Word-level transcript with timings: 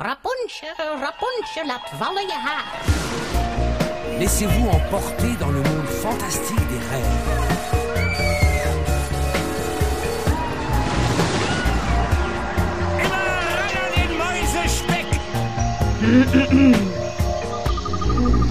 Rapunzel, 0.00 0.76
Rapunzel, 1.00 1.66
laat 1.66 1.90
vallen 1.98 2.22
je 2.22 2.32
haar. 2.32 2.64
Laissez-vous 4.18 4.68
emporter 4.68 5.36
dans 5.40 5.50
le 5.50 5.60
monde 5.60 5.88
fantastique 5.88 6.68
des 6.68 6.78
rêves. 6.90 7.26
Immer 12.98 13.26
ran 13.56 13.74
an 13.74 13.90
den 13.96 14.16
Mäusespeck! 14.16 15.06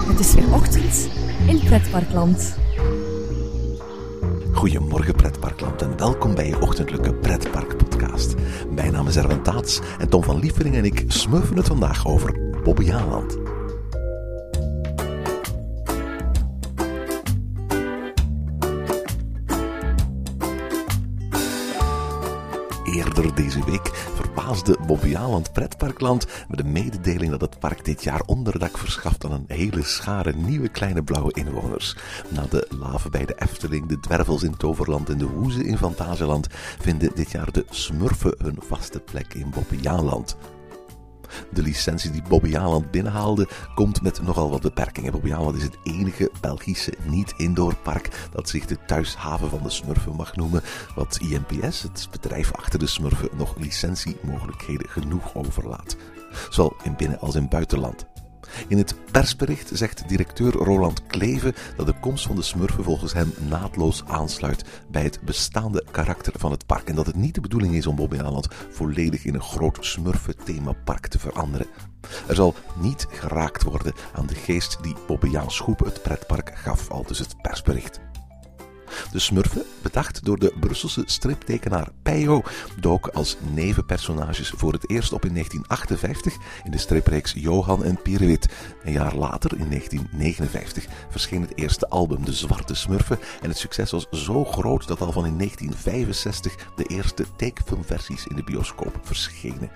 Het 0.08 0.20
is 0.20 0.34
weer 0.34 0.54
ochtend 0.54 1.08
in 1.46 1.60
Pretparkland. 1.64 2.56
Goedemorgen 4.58 5.14
pretparkland 5.14 5.82
en 5.82 5.98
welkom 5.98 6.34
bij 6.34 6.46
je 6.48 6.60
ochtendelijke 6.60 7.14
pretparkpodcast. 7.14 8.34
Mijn 8.70 8.92
naam 8.92 9.06
is 9.06 9.16
Erwin 9.16 9.42
Taats 9.42 9.80
en 9.98 10.08
Tom 10.08 10.22
van 10.22 10.38
Liefering 10.38 10.74
en 10.74 10.84
ik 10.84 11.04
smuffen 11.06 11.56
het 11.56 11.66
vandaag 11.66 12.06
over 12.06 12.60
Bobbejaanland. 12.62 13.38
Eerder 22.84 23.34
deze 23.34 23.64
week 23.64 24.10
verbaasde 24.48 24.86
Bobbejaanland 24.86 25.52
Pretparkland 25.52 26.26
met 26.48 26.58
de 26.58 26.64
mededeling 26.64 27.30
dat 27.30 27.40
het 27.40 27.58
park 27.58 27.84
dit 27.84 28.02
jaar 28.04 28.20
onderdak 28.26 28.78
verschaft 28.78 29.24
aan 29.24 29.32
een 29.32 29.44
hele 29.46 29.82
schare 29.82 30.32
nieuwe 30.32 30.68
kleine 30.68 31.02
blauwe 31.02 31.32
inwoners. 31.32 31.96
Na 32.28 32.46
de 32.50 32.66
laven 32.78 33.10
bij 33.10 33.24
de 33.24 33.34
Efteling, 33.38 33.86
de 33.86 34.00
dwervels 34.00 34.42
in 34.42 34.56
Toverland 34.56 35.08
en 35.10 35.18
de 35.18 35.24
hoezen 35.24 35.64
in 35.64 35.78
Fantasieland 35.78 36.46
vinden 36.78 37.10
dit 37.14 37.30
jaar 37.30 37.52
de 37.52 37.64
smurfen 37.70 38.34
hun 38.38 38.58
vaste 38.60 39.00
plek 39.00 39.34
in 39.34 39.50
Bobbejaanland. 39.50 40.36
De 41.52 41.62
licentie 41.62 42.10
die 42.10 42.22
Bobbejaanland 42.28 42.90
binnenhaalde 42.90 43.48
komt 43.74 44.02
met 44.02 44.22
nogal 44.22 44.50
wat 44.50 44.60
beperkingen. 44.60 45.12
Bobbejaanland 45.12 45.56
is 45.56 45.62
het 45.62 45.78
enige 45.82 46.30
Belgische 46.40 46.94
niet-indoorpark 47.02 48.28
dat 48.32 48.48
zich 48.48 48.66
de 48.66 48.78
thuishaven 48.86 49.50
van 49.50 49.62
de 49.62 49.70
smurfen 49.70 50.16
mag 50.16 50.36
noemen, 50.36 50.62
wat 50.94 51.18
INPS, 51.20 51.82
het 51.82 52.08
bedrijf 52.10 52.52
achter 52.52 52.78
de 52.78 52.86
smurfen, 52.86 53.28
nog 53.36 53.56
licentiemogelijkheden 53.56 54.88
genoeg 54.88 55.34
overlaat. 55.34 55.96
Zowel 56.50 56.76
in 56.82 56.96
binnen- 56.96 57.20
als 57.20 57.34
in 57.34 57.48
buitenland. 57.48 58.06
In 58.68 58.78
het 58.78 58.94
persbericht 59.10 59.70
zegt 59.72 60.08
directeur 60.08 60.52
Roland 60.52 61.06
Kleven 61.06 61.54
dat 61.76 61.86
de 61.86 61.94
komst 62.00 62.26
van 62.26 62.36
de 62.36 62.42
smurfen 62.42 62.84
volgens 62.84 63.12
hem 63.12 63.32
naadloos 63.48 64.04
aansluit 64.06 64.64
bij 64.90 65.02
het 65.02 65.20
bestaande 65.20 65.84
karakter 65.90 66.32
van 66.36 66.50
het 66.50 66.66
park 66.66 66.88
en 66.88 66.94
dat 66.94 67.06
het 67.06 67.16
niet 67.16 67.34
de 67.34 67.40
bedoeling 67.40 67.74
is 67.74 67.86
om 67.86 67.96
Bobbejaanland 67.96 68.48
volledig 68.70 69.24
in 69.24 69.34
een 69.34 69.42
groot 69.42 69.78
smurfen-themapark 69.80 71.06
te 71.06 71.18
veranderen. 71.18 71.66
Er 72.26 72.34
zal 72.34 72.54
niet 72.80 73.06
geraakt 73.10 73.62
worden 73.62 73.92
aan 74.14 74.26
de 74.26 74.34
geest 74.34 74.78
die 74.82 74.94
Bobbejaan 75.06 75.50
Schoep 75.50 75.78
het 75.78 76.02
pretpark 76.02 76.52
gaf, 76.54 76.90
al 76.90 77.04
dus 77.06 77.18
het 77.18 77.42
persbericht. 77.42 78.00
De 79.12 79.18
Smurfen, 79.18 79.62
bedacht 79.82 80.24
door 80.24 80.38
de 80.38 80.52
Brusselse 80.60 81.02
striptekenaar 81.06 81.88
Peyo, 82.02 82.42
dook 82.80 83.08
als 83.08 83.36
nevenpersonages 83.54 84.52
voor 84.56 84.72
het 84.72 84.90
eerst 84.90 85.12
op 85.12 85.24
in 85.24 85.32
1958 85.32 86.36
in 86.64 86.70
de 86.70 86.78
stripreeks 86.78 87.32
Johan 87.36 87.84
en 87.84 88.02
Pierrewit. 88.02 88.48
Een 88.84 88.92
jaar 88.92 89.14
later, 89.14 89.50
in 89.58 89.68
1959, 89.68 90.86
verscheen 91.10 91.40
het 91.40 91.56
eerste 91.56 91.88
album 91.88 92.24
De 92.24 92.32
Zwarte 92.32 92.74
Smurfen 92.74 93.18
en 93.42 93.48
het 93.48 93.58
succes 93.58 93.90
was 93.90 94.06
zo 94.10 94.44
groot 94.44 94.88
dat 94.88 95.00
al 95.00 95.12
van 95.12 95.26
in 95.26 95.38
1965 95.38 96.54
de 96.76 96.84
eerste 96.84 97.24
tekenfilmversies 97.36 98.26
in 98.26 98.36
de 98.36 98.44
bioscoop 98.44 98.98
verschenen. 99.02 99.70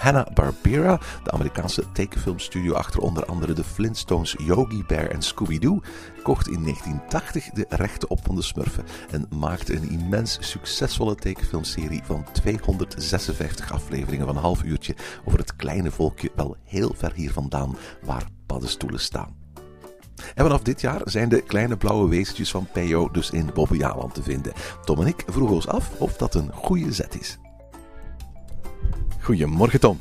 Hanna-Barbera, 0.00 1.00
de 1.24 1.30
Amerikaanse 1.30 1.92
tekenfilmstudio 1.92 2.72
achter 2.72 3.00
onder 3.00 3.24
andere 3.24 3.52
de 3.52 3.64
Flintstones, 3.64 4.34
Yogi 4.38 4.84
Bear 4.86 5.06
en 5.06 5.22
Scooby-Doo, 5.22 5.80
kocht 6.22 6.48
in 6.48 6.62
1980 6.62 7.50
de 7.50 7.66
rechten 7.68 8.10
op 8.10 8.20
van 8.24 8.34
de 8.34 8.42
Smurfen 8.42 8.84
en 9.10 9.26
maakte 9.38 9.74
een 9.74 9.90
immens 9.90 10.38
succesvolle 10.40 11.14
tekenfilmserie 11.14 12.00
van 12.04 12.24
256 12.32 13.72
afleveringen 13.72 14.26
van 14.26 14.36
een 14.36 14.42
half 14.42 14.62
uurtje 14.62 14.94
over 15.24 15.38
het 15.38 15.56
kleine 15.56 15.90
volkje 15.90 16.30
wel 16.34 16.56
heel 16.64 16.94
ver 16.96 17.12
hier 17.14 17.32
vandaan 17.32 17.76
waar 18.02 18.26
paddenstoelen 18.46 19.00
staan. 19.00 19.36
En 20.34 20.44
vanaf 20.44 20.62
dit 20.62 20.80
jaar 20.80 21.00
zijn 21.04 21.28
de 21.28 21.40
kleine 21.40 21.76
blauwe 21.76 22.08
wezentjes 22.08 22.50
van 22.50 22.68
Peyo 22.72 23.08
dus 23.10 23.30
in 23.30 23.50
Bobbejaanland 23.54 24.14
te 24.14 24.22
vinden. 24.22 24.52
Tom 24.84 25.00
en 25.00 25.06
ik 25.06 25.24
vroegen 25.26 25.54
ons 25.54 25.68
af 25.68 25.90
of 25.98 26.16
dat 26.16 26.34
een 26.34 26.50
goede 26.52 26.92
zet 26.92 27.20
is. 27.20 27.38
Goedemorgen 29.20 29.80
Tom. 29.80 29.98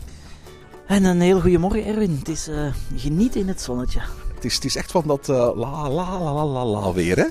En 0.87 1.03
een 1.03 1.21
heel 1.21 1.41
goede 1.41 1.57
morgen, 1.57 1.85
Erwin. 1.85 2.15
Het 2.19 2.29
is 2.29 2.47
uh, 2.47 2.73
genieten 2.95 3.39
in 3.39 3.47
het 3.47 3.61
zonnetje. 3.61 3.99
Het 4.35 4.45
is, 4.45 4.55
het 4.55 4.65
is 4.65 4.75
echt 4.75 4.91
van 4.91 5.03
dat 5.07 5.29
uh, 5.29 5.35
la 5.55 5.89
la 5.89 6.19
la 6.19 6.45
la 6.45 6.65
la 6.65 6.93
weer, 6.93 7.17
hè? 7.17 7.25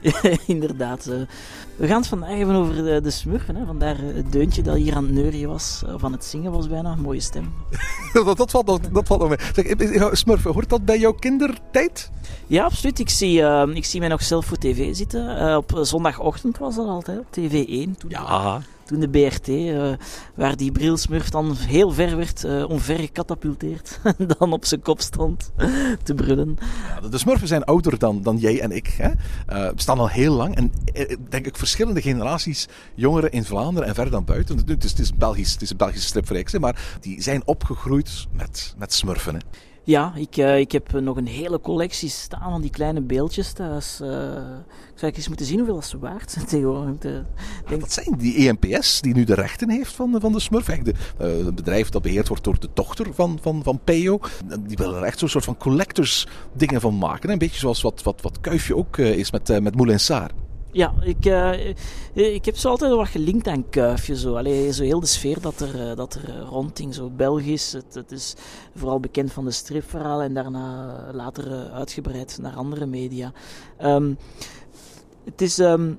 ja, 0.10 0.36
inderdaad. 0.46 1.06
Uh, 1.08 1.20
we 1.76 1.86
gaan 1.86 1.96
het 1.98 2.06
vandaag 2.06 2.36
hebben 2.36 2.54
over 2.56 2.74
de, 2.74 3.00
de 3.00 3.10
smurfen. 3.10 3.56
Hè? 3.56 3.66
Vandaar 3.66 3.96
het 3.98 4.32
deuntje 4.32 4.62
dat 4.62 4.76
hier 4.76 4.94
aan 4.94 5.04
het 5.04 5.12
neurien 5.12 5.48
was. 5.48 5.82
Aan 6.00 6.12
het 6.12 6.24
zingen 6.24 6.52
was 6.52 6.68
bijna. 6.68 6.94
Mooie 6.94 7.20
stem. 7.20 7.54
dat, 8.12 8.36
dat, 8.36 8.50
valt, 8.50 8.66
dat, 8.66 8.80
dat 8.92 9.06
valt 9.06 9.20
nog 9.20 9.28
mee. 9.28 9.38
Zeg, 9.54 10.16
smurfen, 10.16 10.52
hoort 10.52 10.68
dat 10.68 10.84
bij 10.84 10.98
jouw 10.98 11.12
kindertijd? 11.12 12.10
Ja, 12.46 12.64
absoluut. 12.64 12.98
Ik 12.98 13.10
zie, 13.10 13.40
uh, 13.40 13.62
ik 13.72 13.84
zie 13.84 14.00
mij 14.00 14.08
nog 14.08 14.22
zelf 14.22 14.46
voor 14.46 14.58
tv 14.58 14.94
zitten. 14.94 15.56
op 15.56 15.78
zondagochtend 15.82 16.58
was 16.58 16.76
dat 16.76 16.86
altijd, 16.86 17.18
op 17.18 17.26
TV1. 17.26 17.98
Toen 17.98 18.10
ja. 18.10 18.62
Toen 18.86 19.00
de 19.00 19.08
BRT, 19.08 19.48
uh, 19.48 19.92
waar 20.34 20.56
die 20.56 20.72
brilsmurf 20.72 21.28
dan 21.28 21.56
heel 21.56 21.90
ver 21.90 22.16
werd, 22.16 22.44
uh, 22.44 22.68
omver 22.68 22.98
gecatapulteerd. 22.98 24.00
dan 24.38 24.52
op 24.52 24.64
zijn 24.64 24.82
kop 24.82 25.00
stond 25.00 25.52
te 26.02 26.14
brullen. 26.14 26.58
Ja, 27.00 27.08
de 27.08 27.18
smurfen 27.18 27.48
zijn 27.48 27.64
ouder 27.64 27.98
dan, 27.98 28.22
dan 28.22 28.36
jij 28.36 28.60
en 28.60 28.70
ik. 28.70 28.86
Hè? 28.86 29.10
Uh, 29.52 29.72
bestaan 29.72 29.98
al 29.98 30.08
heel 30.08 30.34
lang. 30.34 30.56
En 30.56 30.72
denk 31.28 31.46
ik 31.46 31.56
verschillende 31.56 32.02
generaties 32.02 32.68
jongeren 32.94 33.30
in 33.30 33.44
Vlaanderen 33.44 33.88
en 33.88 33.94
verder 33.94 34.12
dan 34.12 34.24
buiten. 34.24 34.56
Het 34.66 34.84
is, 34.84 34.90
het 34.90 34.98
is, 34.98 35.14
Belgisch, 35.14 35.52
het 35.52 35.62
is 35.62 35.70
een 35.70 35.76
Belgische 35.76 36.08
stripverreeks, 36.08 36.58
maar 36.58 36.98
die 37.00 37.22
zijn 37.22 37.42
opgegroeid 37.44 38.26
met, 38.32 38.74
met 38.78 38.92
smurfen. 38.92 39.34
Hè? 39.34 39.40
Ja, 39.86 40.12
ik, 40.14 40.36
uh, 40.36 40.58
ik 40.58 40.72
heb 40.72 40.92
nog 40.92 41.16
een 41.16 41.26
hele 41.26 41.60
collectie 41.60 42.08
staan 42.08 42.50
van 42.50 42.60
die 42.60 42.70
kleine 42.70 43.00
beeldjes 43.00 43.52
thuis. 43.52 44.00
Uh, 44.02 44.08
ik 44.92 44.98
zou 44.98 45.12
eens 45.12 45.28
moeten 45.28 45.46
zien 45.46 45.58
hoeveel 45.58 45.82
ze 45.82 45.98
waard 45.98 46.30
zijn 46.30 46.46
tegenwoordig. 46.54 46.98
De, 46.98 47.22
denk... 47.68 47.80
Wat 47.80 47.92
zijn 47.92 48.14
die 48.18 48.48
EMPS 48.48 49.00
die 49.00 49.14
nu 49.14 49.24
de 49.24 49.34
rechten 49.34 49.70
heeft 49.70 49.92
van, 49.92 50.12
de, 50.12 50.20
van 50.20 50.32
de 50.32 50.40
Smurf? 50.40 50.66
Het 50.66 50.92
uh, 51.20 51.48
bedrijf 51.54 51.88
dat 51.88 52.02
beheerd 52.02 52.28
wordt 52.28 52.44
door 52.44 52.60
de 52.60 52.68
dochter 52.74 53.14
van, 53.14 53.38
van, 53.42 53.62
van 53.62 53.80
Peyo. 53.84 54.18
Die 54.66 54.76
willen 54.76 54.96
er 54.96 55.02
echt 55.02 55.18
zo'n 55.18 55.28
soort 55.28 55.44
van 55.44 55.56
collectors 55.56 56.26
dingen 56.52 56.80
van 56.80 56.98
maken. 56.98 57.30
Een 57.30 57.38
beetje 57.38 57.58
zoals 57.58 57.82
wat, 57.82 58.02
wat, 58.02 58.22
wat 58.22 58.40
Kuifje 58.40 58.76
ook 58.76 58.98
is 58.98 59.30
met, 59.30 59.60
met 59.62 59.76
Moulin 59.76 60.00
Saar. 60.00 60.30
Ja, 60.76 60.94
ik, 61.00 61.26
uh, 61.26 61.74
ik 62.12 62.44
heb 62.44 62.56
zo 62.56 62.68
altijd 62.68 62.92
wat 62.92 63.08
gelinkt 63.08 63.46
aan 63.46 63.68
Kuifje. 63.68 64.16
Zo. 64.16 64.36
Allee, 64.36 64.72
zo 64.72 64.82
heel 64.82 65.00
de 65.00 65.06
sfeer 65.06 65.40
dat 65.40 65.60
er, 65.60 65.90
uh, 65.90 65.96
dat 65.96 66.14
er 66.14 66.40
rondging. 66.40 66.94
Zo 66.94 67.10
Belgisch. 67.10 67.72
Het, 67.72 67.94
het, 67.94 68.12
is 68.12 68.34
vooral 68.74 69.00
bekend 69.00 69.32
van 69.32 69.44
de 69.44 69.50
stripverhalen 69.50 70.26
en 70.26 70.34
daarna 70.34 70.96
later 71.12 71.70
uitgebreid 71.70 72.38
naar 72.40 72.54
andere 72.54 72.86
media. 72.86 73.32
Um, 73.82 74.18
het 75.24 75.40
is... 75.40 75.58
Um, 75.58 75.98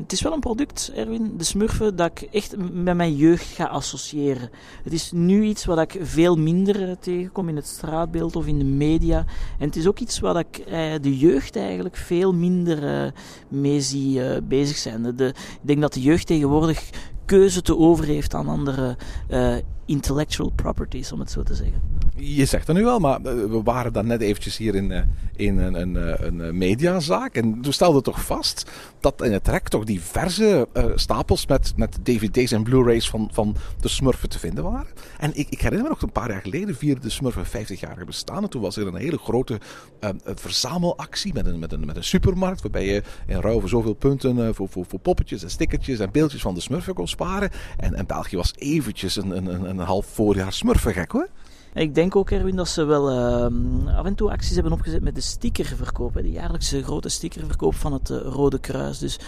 het 0.00 0.12
is 0.12 0.22
wel 0.22 0.32
een 0.32 0.40
product, 0.40 0.92
Erwin, 0.94 1.34
de 1.36 1.44
Smurfen, 1.44 1.96
dat 1.96 2.10
ik 2.10 2.28
echt 2.32 2.56
met 2.56 2.96
mijn 2.96 3.16
jeugd 3.16 3.44
ga 3.44 3.64
associëren. 3.64 4.50
Het 4.82 4.92
is 4.92 5.12
nu 5.12 5.42
iets 5.42 5.64
wat 5.64 5.78
ik 5.78 5.96
veel 6.00 6.36
minder 6.36 6.98
tegenkom 6.98 7.48
in 7.48 7.56
het 7.56 7.66
straatbeeld 7.66 8.36
of 8.36 8.46
in 8.46 8.58
de 8.58 8.64
media. 8.64 9.24
En 9.58 9.66
het 9.66 9.76
is 9.76 9.86
ook 9.86 9.98
iets 9.98 10.18
wat 10.18 10.38
ik 10.38 10.58
eh, 10.58 10.92
de 11.00 11.18
jeugd 11.18 11.56
eigenlijk 11.56 11.96
veel 11.96 12.34
minder 12.34 13.04
uh, 13.04 13.10
mee 13.48 13.80
zie 13.80 14.18
uh, 14.18 14.36
bezig 14.42 14.76
zijn. 14.76 15.16
De, 15.16 15.26
ik 15.26 15.60
denk 15.60 15.80
dat 15.80 15.92
de 15.92 16.02
jeugd 16.02 16.26
tegenwoordig 16.26 16.90
keuze 17.24 17.62
te 17.62 17.76
over 17.76 18.04
heeft 18.04 18.34
aan 18.34 18.48
andere 18.48 18.96
uh, 19.30 19.56
intellectual 19.86 20.50
properties, 20.50 21.12
om 21.12 21.20
het 21.20 21.30
zo 21.30 21.42
te 21.42 21.54
zeggen. 21.54 21.80
Je 22.16 22.44
zegt 22.44 22.66
het 22.66 22.76
nu 22.76 22.84
wel, 22.84 22.98
maar 22.98 23.22
we 23.22 23.60
waren 23.64 23.92
dan 23.92 24.06
net 24.06 24.20
eventjes 24.20 24.56
hier 24.56 24.74
in, 24.74 25.04
in 25.36 25.58
een, 25.58 25.74
een, 25.74 26.26
een 26.26 26.58
mediazaak. 26.58 27.34
En 27.34 27.60
toen 27.60 27.72
stelden 27.72 28.02
toch 28.02 28.24
vast 28.24 28.70
dat 29.00 29.22
in 29.22 29.32
het 29.32 29.48
rek 29.48 29.68
toch 29.68 29.84
diverse 29.84 30.68
stapels 30.94 31.46
met, 31.46 31.72
met 31.76 31.98
dvd's 32.02 32.52
en 32.52 32.62
blu-rays 32.62 33.10
van, 33.10 33.28
van 33.32 33.56
de 33.80 33.88
Smurfen 33.88 34.28
te 34.28 34.38
vinden 34.38 34.64
waren. 34.64 34.86
En 35.18 35.30
ik, 35.34 35.48
ik 35.48 35.60
herinner 35.60 35.82
me 35.82 35.88
nog 35.88 36.02
een 36.02 36.12
paar 36.12 36.30
jaar 36.30 36.40
geleden 36.40 36.76
vierde 36.76 37.00
de 37.00 37.10
Smurfen 37.10 37.46
50-jarige 37.46 38.04
bestaan. 38.04 38.42
En 38.42 38.48
toen 38.48 38.62
was 38.62 38.76
er 38.76 38.86
een 38.86 38.94
hele 38.94 39.18
grote 39.18 39.60
uh, 40.00 40.10
verzamelactie 40.34 41.32
met 41.32 41.46
een, 41.46 41.58
met, 41.58 41.72
een, 41.72 41.86
met 41.86 41.96
een 41.96 42.04
supermarkt. 42.04 42.62
Waarbij 42.62 42.86
je 42.86 43.02
in 43.26 43.40
ruil 43.40 43.60
voor 43.60 43.68
zoveel 43.68 43.94
punten 43.94 44.54
voor, 44.54 44.68
voor, 44.68 44.84
voor 44.88 44.98
poppetjes 44.98 45.42
en 45.42 45.50
stickertjes 45.50 45.98
en 45.98 46.10
beeldjes 46.12 46.40
van 46.40 46.54
de 46.54 46.60
Smurfen 46.60 46.94
kon 46.94 47.08
sparen. 47.08 47.50
En, 47.76 47.94
en 47.94 48.06
België 48.06 48.36
was 48.36 48.52
eventjes 48.56 49.16
een, 49.16 49.36
een, 49.36 49.68
een, 49.68 49.75
een 49.78 49.86
half 49.86 50.06
voorjaar 50.06 50.52
Smurfengek 50.52 51.10
hoor. 51.10 51.28
Ik 51.74 51.94
denk 51.94 52.16
ook, 52.16 52.30
Erwin, 52.30 52.56
dat 52.56 52.68
ze 52.68 52.84
wel 52.84 53.12
uh, 53.12 53.96
af 53.96 54.04
en 54.04 54.14
toe 54.14 54.30
acties 54.30 54.54
hebben 54.54 54.72
opgezet 54.72 55.02
met 55.02 55.14
de 55.14 55.20
stickerverkoop. 55.20 56.14
Hè, 56.14 56.22
de 56.22 56.30
jaarlijkse 56.30 56.82
grote 56.82 57.08
stickerverkoop 57.08 57.74
van 57.74 57.92
het 57.92 58.10
uh, 58.10 58.18
Rode 58.20 58.58
Kruis. 58.58 58.98
Dus 58.98 59.18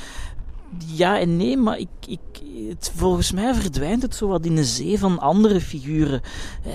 ja 0.86 1.20
en 1.20 1.36
nee, 1.36 1.56
maar 1.56 1.78
ik, 1.78 1.88
ik, 2.06 2.20
het, 2.68 2.92
volgens 2.94 3.32
mij 3.32 3.54
verdwijnt 3.54 4.02
het 4.02 4.14
zo 4.14 4.28
wat 4.28 4.44
in 4.44 4.56
een 4.56 4.64
zee 4.64 4.98
van 4.98 5.18
andere 5.18 5.60
figuren. 5.60 6.20
Eh, 6.64 6.72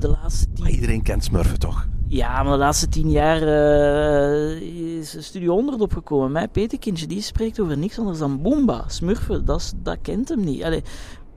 de 0.00 0.16
laatste 0.22 0.52
tien... 0.52 0.64
Maar 0.64 0.72
iedereen 0.72 1.02
kent 1.02 1.24
Smurfen 1.24 1.58
toch? 1.58 1.88
Ja, 2.08 2.42
maar 2.42 2.52
de 2.52 2.58
laatste 2.58 2.88
tien 2.88 3.10
jaar 3.10 3.42
uh, 3.42 4.98
is 4.98 5.16
Studio 5.18 5.54
100 5.54 5.80
opgekomen. 5.80 6.32
Mijn 6.32 6.50
Peterkindje 6.50 7.06
die 7.06 7.22
spreekt 7.22 7.60
over 7.60 7.78
niks 7.78 7.98
anders 7.98 8.18
dan 8.18 8.42
Boomba. 8.42 8.84
Smurfen, 8.88 9.44
dat, 9.44 9.74
dat 9.82 9.98
kent 10.02 10.28
hem 10.28 10.44
niet. 10.44 10.62
Allee, 10.62 10.82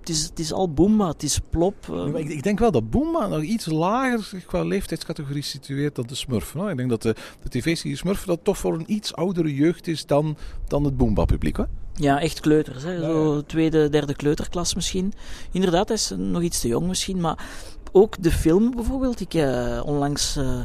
het 0.09 0.17
is, 0.17 0.23
het 0.23 0.39
is 0.39 0.53
al 0.53 0.73
Boomba, 0.73 1.07
het 1.07 1.23
is 1.23 1.39
plop. 1.49 1.87
Uh. 1.91 2.19
Ik, 2.19 2.29
ik, 2.29 2.43
denk 2.43 2.59
wel 2.59 2.71
dat 2.71 2.89
Boomba 2.89 3.27
nog 3.27 3.41
iets 3.41 3.65
lager 3.65 4.43
qua 4.45 4.63
leeftijdscategorie 4.63 5.43
situeert 5.43 5.95
dan 5.95 6.05
de. 6.07 6.41
Hoor. 6.53 6.69
Ik 6.69 6.77
denk 6.77 6.89
dat 6.89 7.01
de, 7.01 7.15
de 7.43 7.49
tv-serie 7.49 7.97
Smurfen 7.97 8.27
dat 8.27 8.39
toch 8.43 8.57
voor 8.57 8.73
een 8.73 8.93
iets 8.93 9.13
oudere 9.13 9.55
jeugd 9.55 9.87
is 9.87 10.05
dan, 10.05 10.37
dan 10.67 10.83
het 10.83 10.97
Boomba-publiek. 10.97 11.57
Ja, 11.93 12.21
echt 12.21 12.39
kleuters. 12.39 12.83
Hè. 12.83 12.99
Zo 12.99 13.43
tweede, 13.45 13.89
derde 13.89 14.15
kleuterklas 14.15 14.75
misschien. 14.75 15.13
Inderdaad, 15.51 15.87
hij 15.87 15.97
is 15.97 16.13
nog 16.17 16.41
iets 16.41 16.59
te 16.59 16.67
jong 16.67 16.87
misschien, 16.87 17.19
maar 17.19 17.47
ook 17.91 18.23
de 18.23 18.31
film 18.31 18.71
bijvoorbeeld. 18.71 19.19
Ik 19.19 19.33
uh, 19.33 19.81
onlangs 19.85 20.37
uh, 20.37 20.59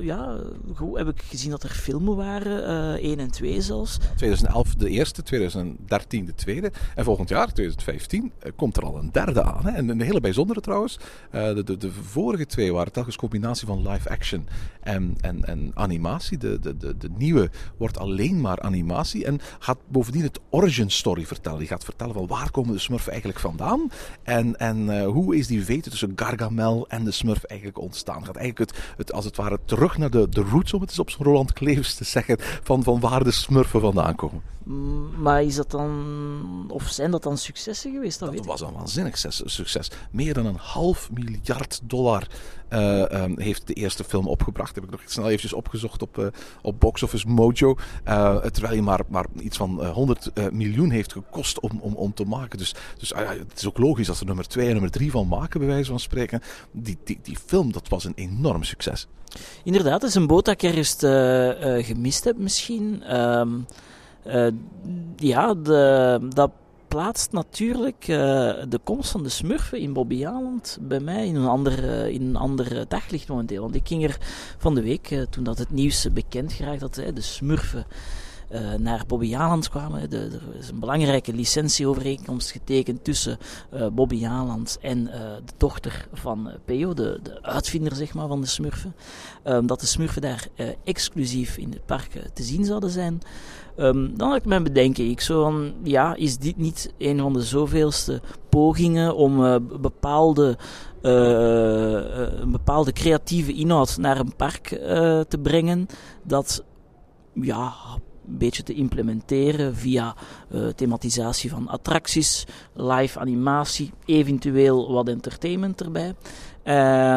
ja, 0.00 0.36
goed, 0.74 0.96
heb 0.98 1.08
ik 1.08 1.22
gezien 1.22 1.50
dat 1.50 1.62
er 1.62 1.70
filmen 1.70 2.16
waren, 2.16 2.62
uh, 2.62 2.94
eh, 2.94 3.04
1 3.04 3.18
en 3.18 3.30
2 3.30 3.60
zelfs. 3.60 3.98
2011 4.16 4.74
de 4.74 4.88
eerste, 4.88 5.22
2013 5.22 6.24
de 6.24 6.34
tweede. 6.34 6.72
En 6.94 7.04
volgend 7.04 7.28
jaar, 7.28 7.52
2015, 7.52 8.32
uh, 8.42 8.52
komt 8.56 8.76
er 8.76 8.82
al 8.82 8.98
een 8.98 9.12
derde 9.12 9.42
aan. 9.42 9.66
Hè? 9.66 9.70
En 9.70 9.88
een 9.88 10.00
hele 10.00 10.20
bijzondere 10.20 10.60
trouwens. 10.60 10.98
Uh, 11.34 11.54
de, 11.54 11.64
de, 11.64 11.76
de, 11.76 11.92
vorige 11.92 12.46
twee 12.46 12.72
waren 12.72 12.92
telkens 12.92 13.16
combinatie 13.16 13.66
van 13.66 13.88
live 13.88 14.08
action 14.08 14.48
en, 14.80 15.16
en, 15.20 15.44
en 15.44 15.70
animatie. 15.74 16.38
De, 16.38 16.58
de, 16.58 16.76
de, 16.76 16.96
de 16.96 17.10
nieuwe 17.16 17.50
wordt 17.76 17.98
alleen 17.98 18.40
maar 18.40 18.60
animatie 18.60 19.24
en 19.24 19.40
gaat 19.58 19.78
bovendien 19.88 20.22
het 20.22 20.40
origin 20.50 20.90
story 20.90 21.26
vertellen. 21.26 21.58
Die 21.58 21.68
gaat 21.68 21.84
vertellen 21.84 22.14
van 22.14 22.26
waar 22.26 22.50
komen 22.50 22.72
de 22.72 22.78
smurfen 22.78 23.10
eigenlijk 23.10 23.40
vandaan 23.40 23.90
en, 24.22 24.56
en 24.56 25.04
hoe 25.04 25.36
is 25.36 25.46
die 25.46 25.64
veten 25.64 25.90
tussen 25.90 26.12
Gargamel 26.16 26.88
en 26.88 27.04
de 27.04 27.10
smurf 27.10 27.44
eigenlijk 27.44 27.80
ontstaan. 27.80 28.24
Gaat 28.24 28.36
eigenlijk 28.36 28.70
het, 28.70 28.80
het, 28.96 29.12
als 29.12 29.24
het 29.24 29.36
ware 29.38 29.58
terug 29.64 29.98
naar 29.98 30.10
de, 30.10 30.28
de 30.28 30.40
roots, 30.40 30.72
om 30.72 30.80
het 30.80 30.90
eens 30.90 30.98
op 30.98 31.10
zo'n 31.10 31.24
Roland 31.24 31.52
Klevers 31.52 31.94
te 31.94 32.04
zeggen, 32.04 32.36
van, 32.62 32.82
van 32.82 33.00
waar 33.00 33.24
de 33.24 33.30
smurfen 33.30 33.80
vandaan 33.80 34.14
komen. 34.14 34.42
Maar 35.18 35.42
is 35.42 35.54
dat 35.54 35.70
dan, 35.70 36.64
of 36.68 36.88
zijn 36.88 37.10
dat 37.10 37.22
dan 37.22 37.38
successen 37.38 37.92
geweest? 37.92 38.18
Dat, 38.18 38.36
dat 38.36 38.46
was 38.46 38.60
een 38.60 38.72
waanzinnig 38.72 39.18
succes. 39.44 39.90
Meer 40.10 40.34
dan 40.34 40.46
een 40.46 40.58
half 40.58 41.10
miljard 41.12 41.80
dollar 41.82 42.26
uh, 42.70 43.22
um, 43.22 43.38
heeft 43.38 43.66
de 43.66 43.72
eerste 43.72 44.04
film 44.04 44.26
opgebracht. 44.26 44.74
Heb 44.74 44.84
ik 44.84 44.90
nog 44.90 45.00
snel 45.06 45.26
eventjes 45.26 45.52
opgezocht 45.52 46.02
op, 46.02 46.18
uh, 46.18 46.26
op 46.62 46.80
Box 46.80 47.02
Office 47.02 47.28
Mojo. 47.28 47.76
Uh, 48.08 48.36
terwijl 48.36 48.72
hij 48.72 48.82
maar, 48.82 49.00
maar 49.08 49.26
iets 49.40 49.56
van 49.56 49.86
100 49.86 50.30
miljoen 50.52 50.90
heeft 50.90 51.12
gekost 51.12 51.60
om, 51.60 51.78
om, 51.80 51.94
om 51.94 52.14
te 52.14 52.24
maken. 52.24 52.58
Dus, 52.58 52.74
dus 52.98 53.12
het 53.14 53.58
is 53.58 53.66
ook 53.66 53.78
logisch 53.78 54.08
als 54.08 54.20
er 54.20 54.26
nummer 54.26 54.48
2 54.48 54.66
en 54.66 54.72
nummer 54.72 54.90
3 54.90 55.10
van 55.10 55.28
maken, 55.28 55.60
bij 55.60 55.68
wijze 55.68 55.90
van 55.90 56.00
spreken. 56.00 56.40
Die, 56.72 56.98
die, 57.04 57.18
die 57.22 57.36
film, 57.46 57.72
dat 57.72 57.88
was 57.88 58.04
een 58.04 58.14
enorm 58.14 58.62
succes. 58.62 59.06
Inderdaad, 59.64 60.02
is 60.02 60.14
een 60.14 60.26
boot 60.26 60.44
dat 60.44 60.54
ik 60.54 60.62
ergens 60.62 60.96
gemist 61.86 62.24
heb 62.24 62.38
misschien. 62.38 63.16
Um, 63.16 63.66
ja, 65.16 65.54
de, 65.54 66.18
dat 66.28 66.50
plaatst 66.88 67.32
natuurlijk 67.32 68.08
uh, 68.08 68.16
de 68.68 68.80
komst 68.84 69.10
van 69.10 69.22
de 69.22 69.28
smurfen 69.28 69.78
in 69.78 69.92
Bobbejaanland 69.92 70.78
bij 70.80 71.00
mij 71.00 71.26
in 71.26 71.34
een 71.34 71.46
ander, 71.46 71.84
uh, 71.84 72.06
in 72.06 72.22
een 72.22 72.36
ander 72.36 72.88
daglicht 72.88 73.28
momenteel. 73.28 73.62
Want 73.62 73.74
ik 73.74 73.86
ging 73.86 74.04
er 74.04 74.18
van 74.58 74.74
de 74.74 74.82
week, 74.82 75.26
toen 75.30 75.44
dat 75.44 75.58
het 75.58 75.70
nieuws 75.70 76.12
bekend 76.12 76.52
geraakt 76.52 76.80
dat 76.80 76.94
de 76.94 77.20
smurfen 77.20 77.86
naar 78.78 79.04
Bobbejaanland 79.06 79.68
kwamen. 79.68 80.10
De, 80.10 80.18
er 80.18 80.58
is 80.58 80.68
een 80.68 80.78
belangrijke 80.78 81.32
licentieovereenkomst 81.32 82.50
getekend 82.50 83.04
tussen 83.04 83.38
Bobbejaanland 83.92 84.78
en 84.80 85.04
de 85.04 85.52
dochter 85.56 86.08
van 86.12 86.50
Peo, 86.64 86.94
de, 86.94 87.20
de 87.22 87.42
uitvinder 87.42 87.94
zeg 87.94 88.14
maar, 88.14 88.28
van 88.28 88.40
de 88.40 88.46
smurfen. 88.46 88.94
Ehm, 89.42 89.66
dat 89.66 89.80
de 89.80 89.86
smurfen 89.86 90.22
daar 90.22 90.48
exclusief 90.84 91.56
in 91.56 91.70
het 91.70 91.86
park 91.86 92.30
te 92.32 92.42
zien 92.42 92.64
zouden 92.64 92.90
zijn. 92.90 93.20
Um, 93.76 94.16
dan 94.16 94.28
had 94.28 94.38
ik 94.38 94.44
mijn 94.44 94.62
bedenken. 94.62 95.10
Ik 95.10 95.20
zo 95.20 95.42
van, 95.42 95.72
ja, 95.82 96.14
is 96.14 96.38
dit 96.38 96.56
niet 96.56 96.92
een 96.98 97.18
van 97.18 97.32
de 97.32 97.42
zoveelste 97.42 98.20
pogingen 98.48 99.16
om 99.16 99.36
bepaalde, 99.80 100.58
een 101.00 102.50
bepaalde 102.50 102.92
creatieve 102.92 103.52
inhoud 103.52 103.96
naar 103.96 104.18
een 104.18 104.36
park 104.36 104.68
te 105.28 105.38
brengen 105.42 105.86
dat, 106.22 106.64
ja, 107.32 107.74
een 108.28 108.38
beetje 108.38 108.62
te 108.62 108.74
implementeren 108.74 109.74
via 109.74 110.14
thematisatie 110.74 111.50
van 111.50 111.68
attracties, 111.68 112.46
live 112.74 113.18
animatie, 113.18 113.92
eventueel 114.04 114.92
wat 114.92 115.08
entertainment 115.08 115.80
erbij. 115.80 116.14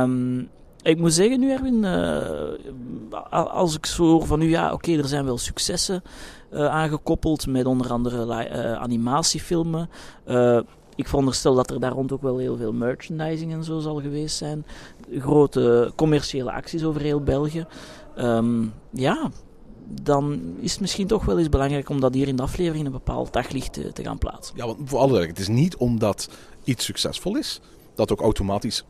Um, 0.02 0.50
ik 0.82 0.98
moet 0.98 1.14
zeggen 1.14 1.40
nu, 1.40 1.52
Erwin, 1.52 1.86
als 3.30 3.76
ik 3.76 3.86
zo 3.86 4.04
hoor 4.04 4.26
van 4.26 4.42
u, 4.42 4.50
ja, 4.50 4.74
oké, 4.74 4.92
er 4.92 5.08
zijn 5.08 5.26
wel 5.26 5.38
successen 5.38 6.04
uh, 6.54 6.66
aangekoppeld 6.66 7.48
met 7.48 7.66
onder 7.66 7.92
andere 7.92 8.78
animatiefilmen. 8.78 9.90
Ik 10.96 11.08
veronderstel 11.08 11.56
dat 11.56 11.70
er 11.70 11.80
daar 11.80 11.92
rond 11.92 12.12
ook 12.12 12.22
wel 12.22 12.38
heel 12.38 12.58
veel 12.58 12.74
merchandising 12.74 13.52
en 13.52 13.64
zo 13.64 13.80
zal 13.80 14.02
geweest 14.02 14.38
zijn. 14.38 14.66
Grote 15.18 15.92
commerciële 15.96 16.52
acties 16.52 16.84
over 16.84 17.02
heel 17.02 17.22
België. 17.22 17.66
Um, 18.18 18.74
ja, 18.90 19.30
dan 20.02 20.42
is 20.60 20.72
het 20.72 20.82
misschien 20.82 21.08
toch 21.08 21.26
wel 21.26 21.40
eens 21.40 21.50
belangrijk 21.50 21.90
om 21.90 22.00
dat 22.00 22.14
hier 22.14 22.28
in 22.28 22.36
de 22.36 22.42
aflevering 22.42 22.86
een 22.86 22.92
bepaald 22.92 23.34
daglicht 23.34 23.74
te, 23.74 23.94
te 23.94 24.04
gaan 24.04 24.18
plaatsen. 24.18 24.58
Ja, 24.58 24.66
want 24.66 24.78
voor 24.86 25.00
alle 25.00 25.28
het 25.28 25.40
is 25.40 25.48
niet 25.48 25.76
omdat 25.76 26.30
iets 26.64 26.86
succesvol 26.86 27.38
is, 27.38 27.60
dat 27.96 28.12
ook 28.12 28.22
automatisch 28.22 28.84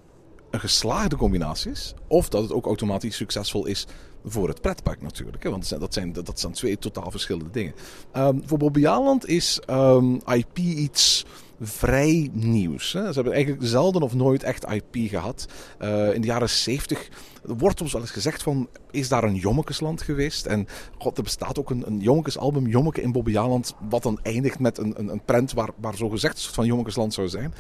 een 0.52 0.60
geslaagde 0.60 1.16
combinatie 1.16 1.72
is. 1.72 1.94
Of 2.08 2.30
dat 2.30 2.42
het 2.42 2.52
ook 2.52 2.66
automatisch 2.66 3.16
succesvol 3.16 3.66
is 3.66 3.88
voor 4.26 4.48
het 4.48 4.62
pretpark 4.62 5.02
natuurlijk. 5.02 5.44
Hè? 5.44 5.50
Want 5.50 5.80
dat 5.80 5.94
zijn, 5.94 6.14
dat 6.14 6.40
zijn 6.40 6.54
twee 6.54 6.78
totaal 6.78 7.12
verschillende 7.12 7.50
dingen. 7.52 7.74
Um, 8.18 8.42
voor 8.46 8.58
Bobby 8.58 8.88
Aland 8.88 9.28
is 9.28 9.60
ehm, 9.66 10.14
IP 10.14 10.58
iets 10.58 11.26
vrij 11.62 12.30
nieuws. 12.32 12.94
Hè? 12.94 13.08
Ze 13.08 13.14
hebben 13.14 13.34
eigenlijk 13.34 13.66
zelden 13.68 14.02
of 14.02 14.14
nooit 14.14 14.44
echt 14.44 14.66
IP 14.72 15.10
gehad. 15.10 15.46
Uh, 15.82 16.14
in 16.14 16.22
de 16.22 16.28
jaren 16.28 16.50
70 16.50 17.10
wordt 17.44 17.82
ons 17.82 17.92
wel 17.92 18.02
eens 18.02 18.12
gezegd 18.12 18.44
van, 18.44 18.70
is 18.92 19.10
daar 19.10 19.24
een 19.24 19.36
Jommekesland 19.36 20.02
geweest? 20.02 20.46
En 20.46 20.68
god, 20.98 21.18
er 21.18 21.24
bestaat 21.24 21.60
ook 21.60 21.70
een, 21.70 21.84
een 21.88 22.00
Jommekesalbum, 22.00 22.68
Jommeke 22.68 23.02
in 23.02 23.12
Bobbejaanland, 23.12 23.74
wat 23.90 24.04
dan 24.04 24.20
eindigt 24.24 24.60
met 24.60 24.78
een, 24.78 24.94
een, 24.98 25.22
een 25.26 25.50
waar, 25.54 25.70
waar 25.78 25.96
zo 25.96 26.10
gezegd 26.10 26.34
een 26.34 26.42
soort 26.42 26.56
van 26.56 26.66
Jommekesland 26.66 27.14
zou 27.14 27.28
zijn. 27.28 27.54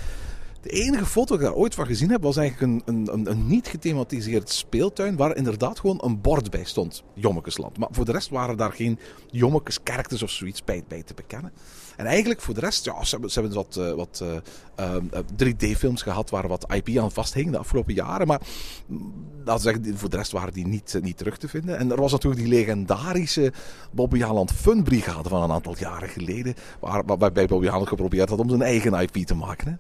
De 0.61 0.69
enige 0.69 1.05
foto 1.05 1.37
die 1.37 1.45
ik 1.45 1.51
daar 1.51 1.61
ooit 1.61 1.75
van 1.75 1.85
gezien 1.85 2.09
heb, 2.09 2.21
was 2.21 2.37
eigenlijk 2.37 2.85
een, 2.85 3.07
een, 3.13 3.31
een, 3.31 3.47
niet 3.47 3.67
gethematiseerd 3.67 4.49
speeltuin 4.49 5.15
waar 5.15 5.35
inderdaad 5.35 5.79
gewoon 5.79 5.99
een 6.03 6.21
bord 6.21 6.49
bij 6.49 6.63
stond. 6.63 7.03
Jommekesland. 7.13 7.77
Maar 7.77 7.89
voor 7.91 8.05
de 8.05 8.11
rest 8.11 8.29
waren 8.29 8.57
daar 8.57 8.71
geen 8.71 8.99
Jommekes 9.31 9.79
of 10.23 10.29
zoiets 10.29 10.63
bij, 10.63 10.83
bij 10.87 11.03
te 11.03 11.13
bekennen. 11.13 11.51
En 11.95 12.05
eigenlijk 12.05 12.41
voor 12.41 12.53
de 12.53 12.59
rest, 12.59 12.85
ja, 12.85 13.03
ze 13.03 13.09
hebben, 13.09 13.31
ze 13.31 13.49
wat, 13.49 13.75
uh, 13.79 13.93
wat 13.93 14.23
uh, 14.79 14.95
3D-films 15.43 16.01
gehad 16.01 16.29
waar 16.29 16.47
wat 16.47 16.73
IP 16.73 16.97
aan 16.97 17.11
vasthing 17.11 17.51
de 17.51 17.57
afgelopen 17.57 17.93
jaren. 17.93 18.27
Maar 18.27 18.41
dat 19.43 19.61
zeggen, 19.61 19.97
voor 19.97 20.09
de 20.09 20.17
rest 20.17 20.31
waren 20.31 20.53
die 20.53 20.67
niet, 20.67 20.99
niet 21.01 21.17
terug 21.17 21.37
te 21.37 21.47
vinden. 21.47 21.77
En 21.77 21.91
er 21.91 22.01
was 22.01 22.11
natuurlijk 22.11 22.41
die 22.41 22.51
legendarische 22.51 23.53
Bobby 23.91 24.19
Haaland 24.19 24.51
Fun 24.51 24.83
Brigade 24.83 25.29
van 25.29 25.43
een 25.43 25.51
aantal 25.51 25.75
jaren 25.77 26.09
geleden. 26.09 26.53
Waar, 26.79 27.05
waarbij 27.05 27.45
Bobby 27.45 27.67
Haaland 27.67 27.87
geprobeerd 27.87 28.29
had 28.29 28.39
om 28.39 28.49
zijn 28.49 28.61
eigen 28.61 28.93
IP 28.93 29.25
te 29.25 29.35
maken. 29.35 29.79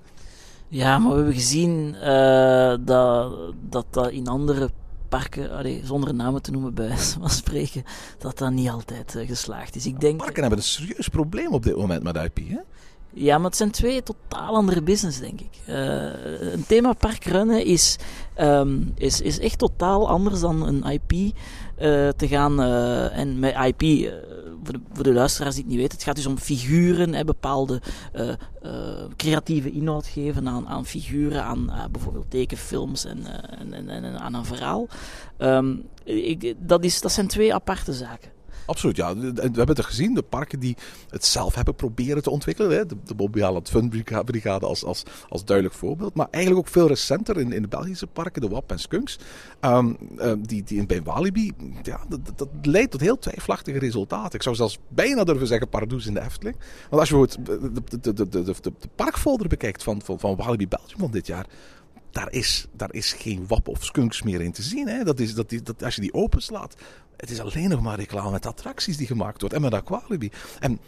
Ja, 0.73 0.97
maar 0.97 1.09
we 1.09 1.15
hebben 1.15 1.33
gezien 1.33 1.95
uh, 2.03 2.75
dat, 2.79 3.33
dat 3.69 3.85
dat 3.89 4.11
in 4.11 4.27
andere 4.27 4.69
parken, 5.09 5.51
allee, 5.51 5.81
zonder 5.83 6.13
namen 6.13 6.41
te 6.41 6.51
noemen 6.51 6.73
bij 6.73 6.97
van 7.19 7.29
spreken, 7.29 7.83
dat 8.17 8.37
dat 8.37 8.51
niet 8.51 8.69
altijd 8.69 9.15
uh, 9.15 9.27
geslaagd 9.27 9.75
is. 9.75 9.85
Ik 9.85 9.99
denk, 9.99 10.17
parken 10.17 10.41
hebben 10.41 10.59
een 10.59 10.65
serieus 10.65 11.07
probleem 11.07 11.53
op 11.53 11.63
dit 11.63 11.75
moment 11.75 12.03
met 12.03 12.15
IP, 12.15 12.37
hè? 12.49 12.59
Ja, 13.13 13.37
maar 13.37 13.47
het 13.47 13.57
zijn 13.57 13.71
twee 13.71 14.03
totaal 14.03 14.55
andere 14.55 14.81
business, 14.81 15.19
denk 15.19 15.39
ik. 15.41 15.59
Uh, 15.67 16.53
een 16.53 16.65
themapark 16.67 17.23
runnen 17.23 17.65
is, 17.65 17.97
um, 18.39 18.91
is, 18.95 19.21
is 19.21 19.39
echt 19.39 19.57
totaal 19.57 20.09
anders 20.09 20.39
dan 20.39 20.67
een 20.67 20.83
IP 20.83 21.11
uh, 21.11 21.29
te 22.09 22.27
gaan. 22.27 22.61
Uh, 22.61 23.17
en 23.17 23.39
met 23.39 23.55
IP, 23.65 24.11
voor, 24.63 24.73
de, 24.73 24.79
voor 24.93 25.03
de 25.03 25.13
luisteraars 25.13 25.55
die 25.55 25.63
het 25.63 25.71
niet 25.71 25.81
weten, 25.81 25.97
het 25.97 26.05
gaat 26.05 26.15
dus 26.15 26.25
om 26.25 26.37
figuren, 26.37 27.13
hè, 27.13 27.23
bepaalde 27.23 27.81
creatieve 29.15 29.71
inhoud 29.71 30.07
geven 30.07 30.47
aan, 30.47 30.67
aan 30.67 30.85
figuren, 30.85 31.43
aan 31.43 31.89
bijvoorbeeld 31.91 32.29
tekenfilms 32.29 33.05
en, 33.05 33.25
en, 33.59 33.73
en, 33.73 34.03
en, 34.03 34.19
aan 34.19 34.33
een 34.33 34.45
verhaal. 34.45 34.87
Um, 35.37 35.83
ik, 36.03 36.55
dat, 36.59 36.83
is, 36.83 37.01
dat 37.01 37.11
zijn 37.11 37.27
twee 37.27 37.53
aparte 37.53 37.93
zaken. 37.93 38.31
Absoluut, 38.65 38.95
ja. 38.95 39.15
We 39.15 39.41
hebben 39.41 39.75
het 39.75 39.85
gezien, 39.85 40.13
de 40.13 40.21
parken 40.21 40.59
die 40.59 40.77
het 41.09 41.25
zelf 41.25 41.55
hebben 41.55 41.75
proberen 41.75 42.23
te 42.23 42.29
ontwikkelen. 42.29 42.77
Hè. 42.77 42.85
De, 42.85 42.95
de 43.05 43.15
Bobby 43.15 43.41
Fun 43.63 43.89
Brigade 44.25 44.65
als, 44.65 44.83
als, 44.83 45.03
als 45.29 45.45
duidelijk 45.45 45.77
voorbeeld. 45.77 46.13
Maar 46.13 46.27
eigenlijk 46.29 46.65
ook 46.65 46.73
veel 46.73 46.87
recenter 46.87 47.39
in, 47.39 47.51
in 47.51 47.61
de 47.61 47.67
Belgische 47.67 48.07
parken, 48.07 48.41
de 48.41 48.47
WAP 48.47 48.71
en 48.71 48.79
Skunks. 48.79 49.19
Um, 49.61 49.97
die, 50.39 50.63
die 50.63 50.79
in, 50.79 50.87
bij 50.87 51.03
Walibi, 51.03 51.51
ja, 51.81 51.99
dat, 52.35 52.47
leidt 52.61 52.91
tot 52.91 53.01
heel 53.01 53.19
twijfelachtige 53.19 53.79
resultaten. 53.79 54.33
Ik 54.33 54.43
zou 54.43 54.55
zelfs 54.55 54.79
bijna 54.87 55.23
durven 55.23 55.47
zeggen 55.47 55.69
Pardoes 55.69 56.05
in 56.05 56.13
de 56.13 56.21
Efteling. 56.21 56.57
Want 56.89 57.01
als 57.01 57.09
je 57.09 57.15
bijvoorbeeld 57.15 57.85
de, 57.99 57.99
de, 57.99 58.13
de, 58.13 58.29
de, 58.29 58.43
de, 58.43 58.53
de 58.61 58.89
parkfolder 58.95 59.47
bekijkt 59.47 59.83
van, 59.83 60.01
van, 60.01 60.19
van 60.19 60.35
Walibi 60.35 60.67
Belgium 60.67 60.99
van 60.99 61.11
dit 61.11 61.27
jaar 61.27 61.45
daar 62.11 62.31
is, 62.31 62.67
daar 62.73 62.93
is 62.93 63.13
geen 63.13 63.47
wap 63.47 63.67
of 63.67 63.83
skunks 63.83 64.21
meer 64.21 64.41
in 64.41 64.51
te 64.51 64.61
zien. 64.61 64.87
Hè. 64.87 65.03
Dat 65.03 65.19
is, 65.19 65.33
dat, 65.33 65.53
dat, 65.63 65.83
als 65.83 65.95
je 65.95 66.01
die 66.01 66.13
openslaat, 66.13 66.75
het 67.21 67.29
is 67.29 67.39
alleen 67.39 67.69
nog 67.69 67.81
maar 67.81 67.99
reclame 67.99 68.31
met 68.31 68.45
attracties 68.45 68.97
die 68.97 69.07
gemaakt 69.07 69.41
wordt 69.41 69.55
en 69.55 69.61
met 69.61 69.73
Aqualibi. 69.73 70.31
En 70.59 70.79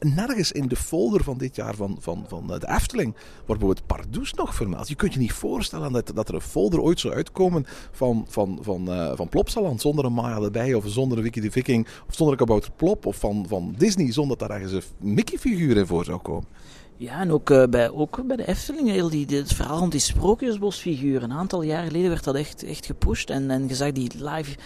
nergens 0.00 0.52
in 0.52 0.68
de 0.68 0.76
folder 0.76 1.24
van 1.24 1.38
dit 1.38 1.56
jaar 1.56 1.74
van, 1.74 1.96
van, 2.00 2.24
van 2.28 2.52
eh, 2.52 2.60
de 2.60 2.68
Efteling 2.68 3.12
wordt 3.14 3.46
bijvoorbeeld 3.46 3.86
Pardoes 3.86 4.34
nog 4.34 4.54
vermeld. 4.54 4.88
Je 4.88 4.94
kunt 4.94 5.12
je 5.12 5.18
niet 5.18 5.32
voorstellen 5.32 5.92
dat, 5.92 6.12
dat 6.14 6.28
er 6.28 6.34
een 6.34 6.40
folder 6.40 6.80
ooit 6.80 7.00
zou 7.00 7.14
uitkomen 7.14 7.66
van, 7.92 8.24
van, 8.28 8.58
van, 8.60 8.90
uh, 8.90 9.12
van 9.14 9.28
Plopsaland 9.28 9.80
zonder 9.80 10.04
een 10.04 10.12
Maya 10.12 10.40
erbij, 10.40 10.74
of 10.74 10.84
zonder 10.86 11.18
een 11.18 11.24
Wiki 11.24 11.40
de 11.40 11.50
Viking, 11.50 11.86
of 12.08 12.14
zonder 12.14 12.32
een 12.34 12.46
Kabouter 12.46 12.70
Plop, 12.72 13.06
of 13.06 13.16
van, 13.16 13.44
van 13.48 13.74
Disney 13.78 14.12
zonder 14.12 14.38
dat 14.38 14.48
daar 14.48 14.60
ergens 14.60 14.84
een 14.84 15.14
Mickey-figuur 15.14 15.76
in 15.76 15.86
voor 15.86 16.04
zou 16.04 16.18
komen. 16.18 16.48
Ja, 16.96 17.20
en 17.20 17.32
ook, 17.32 17.50
uh, 17.50 17.64
bij, 17.64 17.90
ook 17.90 18.26
bij 18.26 18.36
de 18.36 18.46
Efteling, 18.46 18.88
heel 18.88 19.08
die, 19.08 19.26
het 19.26 19.52
verhaal 19.52 19.78
rond 19.78 19.92
die 19.92 20.00
sprookjesbosfiguren. 20.00 21.30
Een 21.30 21.36
aantal 21.36 21.62
jaar 21.62 21.84
geleden 21.84 22.08
werd 22.08 22.24
dat 22.24 22.34
echt, 22.34 22.64
echt 22.64 22.86
gepusht. 22.86 23.30
En, 23.30 23.50
en 23.50 23.68
je 23.68 23.92
die 23.92 24.10
live, 24.18 24.56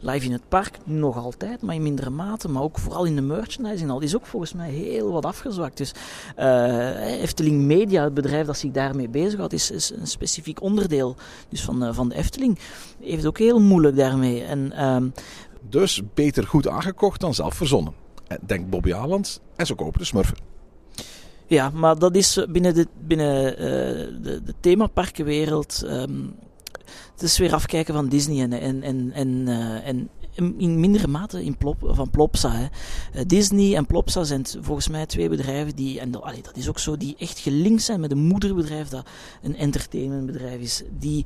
live 0.00 0.26
in 0.26 0.32
het 0.32 0.48
park, 0.48 0.78
nog 0.84 1.16
altijd, 1.16 1.62
maar 1.62 1.74
in 1.74 1.82
mindere 1.82 2.10
mate. 2.10 2.48
Maar 2.48 2.62
ook 2.62 2.78
vooral 2.78 3.04
in 3.04 3.14
de 3.14 3.20
merchandising 3.20 3.90
al. 3.90 3.98
Die 3.98 4.08
is 4.08 4.16
ook 4.16 4.26
volgens 4.26 4.52
mij 4.52 4.70
heel 4.70 5.12
wat 5.12 5.24
afgezwakt. 5.24 5.76
Dus 5.76 5.92
uh, 6.38 7.22
Efteling 7.22 7.62
Media, 7.62 8.04
het 8.04 8.14
bedrijf 8.14 8.46
dat 8.46 8.58
zich 8.58 8.70
daarmee 8.70 9.08
bezighoudt, 9.08 9.52
is, 9.52 9.70
is 9.70 9.90
een 9.90 10.06
specifiek 10.06 10.62
onderdeel 10.62 11.16
dus 11.48 11.62
van, 11.62 11.84
uh, 11.84 11.94
van 11.94 12.08
de 12.08 12.14
Efteling. 12.14 12.58
Heeft 13.00 13.16
het 13.16 13.26
ook 13.26 13.38
heel 13.38 13.60
moeilijk 13.60 13.96
daarmee. 13.96 14.44
En, 14.44 14.72
uh, 14.74 14.96
dus 15.68 16.02
beter 16.14 16.46
goed 16.46 16.68
aangekocht 16.68 17.20
dan 17.20 17.34
zelf 17.34 17.54
verzonnen. 17.54 17.94
Denk 18.46 18.70
Bobby 18.70 18.92
Aland 18.92 19.40
en 19.56 19.66
zo 19.66 19.74
kopen 19.74 19.98
de 19.98 20.06
smurfen. 20.06 20.55
Ja, 21.46 21.70
maar 21.70 21.98
dat 21.98 22.16
is 22.16 22.46
binnen 22.48 22.74
de, 22.74 22.86
binnen, 23.06 23.52
uh, 23.52 23.58
de, 24.22 24.42
de 24.44 24.54
themaparkenwereld. 24.60 25.82
Um, 25.86 26.34
het 27.12 27.22
is 27.22 27.38
weer 27.38 27.54
afkijken 27.54 27.94
van 27.94 28.08
Disney 28.08 28.42
en, 28.42 28.52
en, 28.52 28.82
en, 28.82 29.12
en, 29.12 29.28
uh, 29.46 29.86
en 29.86 30.08
in 30.56 30.80
mindere 30.80 31.06
mate 31.06 31.44
in 31.44 31.56
Plop, 31.56 31.76
van 31.80 32.10
Plopsa. 32.10 32.52
Hè. 32.52 33.26
Disney 33.26 33.76
en 33.76 33.86
Plopsa 33.86 34.24
zijn 34.24 34.46
volgens 34.60 34.88
mij 34.88 35.06
twee 35.06 35.28
bedrijven 35.28 35.76
die, 35.76 36.00
en 36.00 36.10
dat 36.10 36.56
is 36.56 36.68
ook 36.68 36.78
zo, 36.78 36.96
die 36.96 37.16
echt 37.18 37.38
gelinkt 37.38 37.82
zijn 37.82 38.00
met 38.00 38.10
een 38.10 38.24
moederbedrijf 38.24 38.88
dat 38.88 39.08
een 39.42 39.56
entertainmentbedrijf 39.56 40.60
is. 40.60 40.82
Die 40.98 41.24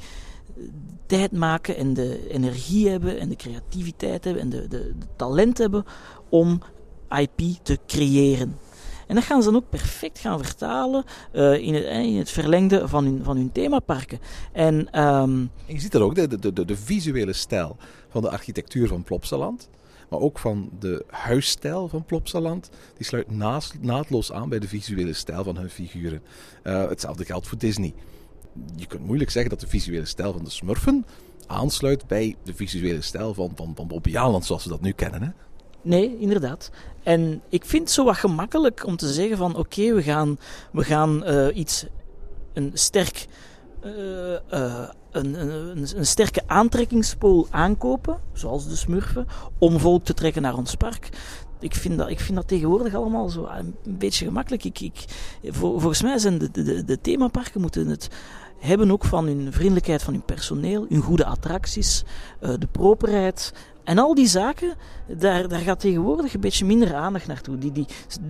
tijd 1.07 1.33
maken 1.33 1.77
en 1.77 1.95
de 1.95 2.29
energie 2.29 2.89
hebben 2.89 3.19
en 3.19 3.29
de 3.29 3.37
creativiteit 3.37 4.25
hebben 4.25 4.43
en 4.43 4.49
de, 4.49 4.69
de 4.69 4.93
talent 5.17 5.59
hebben 5.59 5.85
om 6.29 6.61
IP 7.09 7.41
te 7.63 7.79
creëren. 7.87 8.57
En 9.11 9.17
dat 9.17 9.25
gaan 9.25 9.43
ze 9.43 9.51
dan 9.51 9.63
ook 9.63 9.69
perfect 9.69 10.19
gaan 10.19 10.45
vertalen 10.45 11.05
uh, 11.33 11.59
in, 11.59 11.75
het, 11.75 11.85
in, 11.85 12.17
het, 12.17 12.31
verlengde 12.31 12.89
van 12.89 13.05
hun, 13.05 13.25
van 13.25 13.37
hun 13.37 13.53
themaparken. 13.53 14.19
En, 14.53 14.91
en 14.91 15.51
je 15.67 15.81
ziet 15.81 15.93
dat 15.93 16.03
ook, 16.03 16.15
de, 16.15 16.39
de, 16.53 16.65
de, 16.65 16.77
visuele 16.77 17.33
stijl 17.33 17.77
van 18.09 18.23
de 18.23 18.31
architectuur 18.31 18.89
van 18.89 19.03
Plopsaland. 19.03 19.69
Maar 20.11 20.19
ook 20.19 20.39
van 20.39 20.71
de 20.79 21.05
huisstijl 21.07 21.89
van 21.89 22.05
Plopsaland. 22.05 22.71
Die 22.97 23.07
sluit 23.07 23.27
naadloos 23.81 24.33
aan 24.33 24.49
bij 24.49 24.59
de 24.59 24.69
visuele 24.69 25.13
stijl 25.13 25.45
van 25.45 25.57
hun 25.57 25.71
figuren. 25.71 26.23
Uh, 26.65 26.89
hetzelfde 26.89 27.25
geldt 27.25 27.47
voor 27.47 27.59
Disney. 27.59 27.95
Je 28.77 28.87
kunt 28.87 29.07
moeilijk 29.07 29.31
zeggen 29.31 29.51
dat 29.51 29.61
de 29.61 29.69
visuele 29.69 30.07
stijl 30.07 30.33
van 30.33 30.45
de 30.45 30.51
Smurfen 30.51 31.07
aansluit 31.47 32.07
bij 32.07 32.37
de 32.43 32.55
visuele 32.55 33.03
stijl 33.03 33.35
van, 33.35 33.53
van, 33.55 33.75
van 33.77 34.43
zoals 34.43 34.65
we 34.65 34.71
dat 34.71 34.81
nu 34.81 34.93
kennen. 34.93 35.23
Hè? 35.23 35.29
Nee, 35.83 36.19
inderdaad. 36.19 36.71
En 37.03 37.43
ik 37.49 37.65
vind 37.65 37.83
het 37.83 37.91
zo 37.91 38.05
wat 38.05 38.17
gemakkelijk 38.17 38.87
om 38.87 38.97
te 38.97 39.13
zeggen 39.13 39.37
van 39.37 39.57
oké, 39.57 39.95
we 39.95 40.03
gaan, 40.03 40.39
we 40.73 40.85
gaan 40.85 41.23
uh, 41.27 41.57
iets, 41.57 41.87
een 42.53 42.71
sterk, 42.75 43.27
uh, 43.85 43.93
uh, 44.53 44.89
een, 45.11 45.41
een, 45.41 45.87
een, 45.97 46.07
sterke 46.07 46.43
aantrekkingspool 46.47 47.47
aankopen, 47.51 48.19
zoals 48.33 48.69
de 48.69 48.77
smurfen, 48.77 49.27
om 49.59 49.79
volk 49.79 50.05
te 50.05 50.15
trekken 50.15 50.43
naar 50.43 50.57
ons 50.57 50.75
park. 50.75 51.09
Ik 51.61 51.75
vind 51.75 51.99
dat, 51.99 52.09
ik 52.09 52.21
vind 52.21 52.37
dat 52.37 52.49
tegenwoordig 52.49 52.95
allemaal 52.95 53.29
zo 53.29 53.49
een 53.85 53.99
beetje 53.99 54.25
gemakkelijk. 54.25 54.65
Ik, 54.65 54.81
ik, 54.81 55.05
vol, 55.43 55.79
volgens 55.79 56.03
mij 56.03 56.19
zijn 56.19 56.39
de, 56.39 56.51
de, 56.51 56.85
de 56.85 57.01
themaparken 57.01 57.61
moeten 57.61 57.87
het 57.87 58.09
hebben 58.59 58.91
ook 58.91 59.05
van 59.05 59.27
hun 59.27 59.53
vriendelijkheid 59.53 60.03
van 60.03 60.13
hun 60.13 60.23
personeel, 60.23 60.87
hun 60.89 61.03
goede 61.03 61.25
attracties, 61.25 62.05
de 62.41 62.67
properheid 62.73 63.53
en 63.91 63.99
al 63.99 64.15
die 64.15 64.27
zaken, 64.27 64.75
daar, 65.07 65.49
daar 65.49 65.61
gaat 65.61 65.81
tegenwoordig 65.81 66.35
een 66.35 66.41
beetje 66.41 66.65
minder 66.65 66.95
aandacht 66.95 67.27
naartoe. 67.27 67.59
Die, 67.59 67.73
die, 67.73 67.87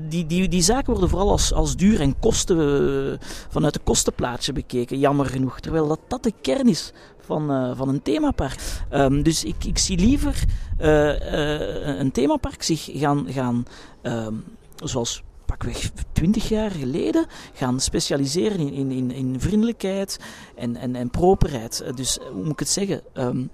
die, 0.09 0.27
die, 0.27 0.49
die 0.49 0.63
zaken 0.63 0.93
worden 0.93 1.09
vooral 1.09 1.31
als, 1.31 1.53
als 1.53 1.77
duur 1.77 2.01
en 2.01 2.19
kosten, 2.19 2.57
uh, 2.59 3.19
vanuit 3.49 3.75
de 3.75 3.81
kostenplaatje 3.85 4.53
bekeken, 4.53 4.99
jammer 4.99 5.27
genoeg. 5.27 5.61
Terwijl 5.61 5.89
dat, 5.89 6.01
dat 6.09 6.23
de 6.23 6.33
kern 6.41 6.69
is 6.69 6.93
van, 7.19 7.51
uh, 7.51 7.77
van 7.77 7.89
een 7.89 8.03
themapark. 8.03 8.61
Um, 8.93 9.23
dus 9.23 9.45
ik, 9.45 9.65
ik 9.65 9.79
zie 9.79 9.99
liever 9.99 10.45
uh, 10.81 11.99
een 11.99 12.13
themapark 12.13 12.63
zich 12.63 12.89
gaan, 12.93 13.27
gaan 13.29 13.65
um, 14.03 14.45
zoals 14.85 15.23
pakweg 15.47 15.91
20 16.13 16.49
jaar 16.49 16.71
geleden 16.71 17.27
gaan 17.55 17.81
specialiseren 17.81 18.73
in, 18.73 18.91
in, 18.91 19.11
in, 19.11 19.41
vriendelijkheid 19.41 20.19
en, 20.57 20.77
en, 20.77 20.97
en 20.97 21.11
properheid. 21.11 21.85
Dus 21.95 22.19
hoe 22.33 22.43
moet 22.43 22.53
ik 22.53 22.59
het 22.59 22.69
zeggen? 22.69 23.03
Um, 23.15 23.51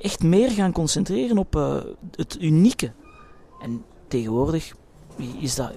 echt 0.00 0.22
meer 0.22 0.50
gaan 0.50 0.72
concentreren 0.72 1.38
op 1.38 1.56
uh, 1.56 1.76
het 2.10 2.36
unieke. 2.40 2.92
En 3.60 3.84
tegenwoordig 4.08 4.74
is 5.40 5.54
dat, 5.54 5.72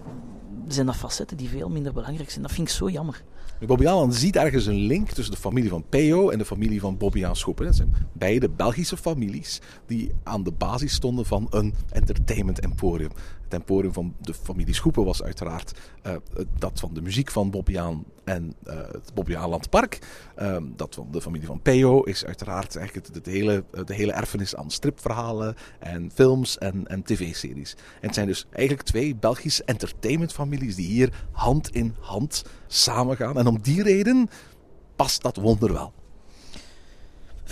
zijn 0.68 0.86
dat 0.86 0.96
facetten 0.96 1.38
die 1.38 1.50
veel 1.50 1.70
minder 1.70 1.94
belangrijk 1.94 2.30
zijn. 2.30 2.42
Dat 2.42 2.52
vind 2.52 2.68
ik 2.68 2.74
zo 2.74 2.90
jammer. 2.90 3.24
Bobby 3.68 3.86
ziet 4.10 4.36
ergens 4.36 4.66
een 4.66 4.76
link 4.76 5.10
tussen 5.10 5.34
de 5.34 5.40
familie 5.40 5.70
van 5.70 5.84
Peo 5.90 6.30
en 6.30 6.38
de 6.38 6.46
familie 6.46 6.80
van 6.80 6.98
Bobby 6.98 7.26
Schoepen. 7.32 7.66
Dat 7.66 7.76
zijn 7.76 7.94
beide 8.14 8.50
Belgische 8.50 8.98
families 8.98 9.62
die 9.86 10.12
aan 10.24 10.44
de 10.44 10.52
basis 10.52 10.94
stonden 10.94 11.26
van 11.26 11.48
een 11.50 11.74
entertainment 11.90 12.60
emporium. 12.60 13.12
Het 13.52 13.60
emporium 13.60 13.94
van 13.94 14.16
de 14.20 14.34
familie 14.34 14.74
Schoepen 14.74 15.06
was 15.06 15.24
uiteraard 15.24 15.80
uh, 16.08 16.16
dat 16.58 16.80
van 16.80 16.94
de 16.94 17.02
muziek 17.02 17.32
van 17.32 17.50
Bobbiaan 17.50 18.04
en 18.24 18.56
uh, 18.68 18.74
het 18.92 19.12
Bobbejaanland 19.14 19.70
Park. 19.70 20.00
Uh, 20.42 20.58
dat 20.76 20.96
van 20.96 21.08
de 21.12 21.22
familie 21.22 21.48
van 21.48 21.62
Peo 21.62 22.02
is 22.02 22.26
uiteraard 22.26 22.76
eigenlijk 22.76 23.08
het, 23.14 23.26
hele, 23.26 23.64
de 23.86 23.94
hele 23.94 24.12
erfenis 24.12 24.56
aan 24.56 24.72
stripverhalen 24.72 25.56
en 25.80 26.12
films 26.14 26.58
en, 26.58 26.88
en 26.88 27.04
tv-series. 27.04 27.74
En 27.74 28.08
het 28.08 28.14
zijn 28.14 28.28
dus 28.28 28.46
eigenlijk 28.52 28.88
twee 28.88 29.16
Belgische 29.16 29.64
entertainmentfamilies 29.64 30.76
die 30.76 30.88
hier 30.88 31.26
hand 31.32 31.70
in 31.70 31.96
hand 32.00 32.46
samengaan. 32.68 33.38
En 33.38 33.48
om 33.48 33.62
die 33.62 33.84
reden 33.84 34.30
past 34.96 35.22
dat 35.22 35.36
wonder 35.36 35.74
wel 35.74 35.94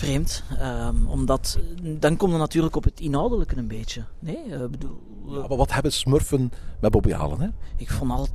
vreemd. 0.00 0.42
Um, 0.62 1.06
omdat, 1.06 1.58
dan 1.82 2.16
komt 2.16 2.30
het 2.30 2.40
natuurlijk 2.40 2.76
op 2.76 2.84
het 2.84 3.00
inhoudelijke 3.00 3.56
een 3.56 3.68
beetje. 3.68 4.04
Nee, 4.18 4.46
uh, 4.48 4.58
bedoel... 4.58 5.08
Ja, 5.26 5.46
maar 5.48 5.56
wat 5.56 5.72
hebben 5.72 5.92
smurfen 5.92 6.52
met 6.80 6.90
Bobby 6.90 7.14
Allen, 7.14 7.40
hè? 7.40 7.48
Ik 7.76 7.90
vond 7.90 8.10
al... 8.10 8.28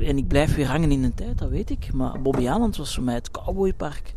En 0.00 0.18
ik 0.18 0.28
blijf 0.28 0.54
weer 0.54 0.66
hangen 0.66 0.92
in 0.92 1.02
de 1.02 1.14
tijd, 1.14 1.38
dat 1.38 1.48
weet 1.48 1.70
ik. 1.70 1.92
Maar 1.92 2.22
Bobby 2.22 2.48
Allen 2.48 2.76
was 2.76 2.94
voor 2.94 3.04
mij 3.04 3.14
het 3.14 3.30
cowboypark. 3.30 4.14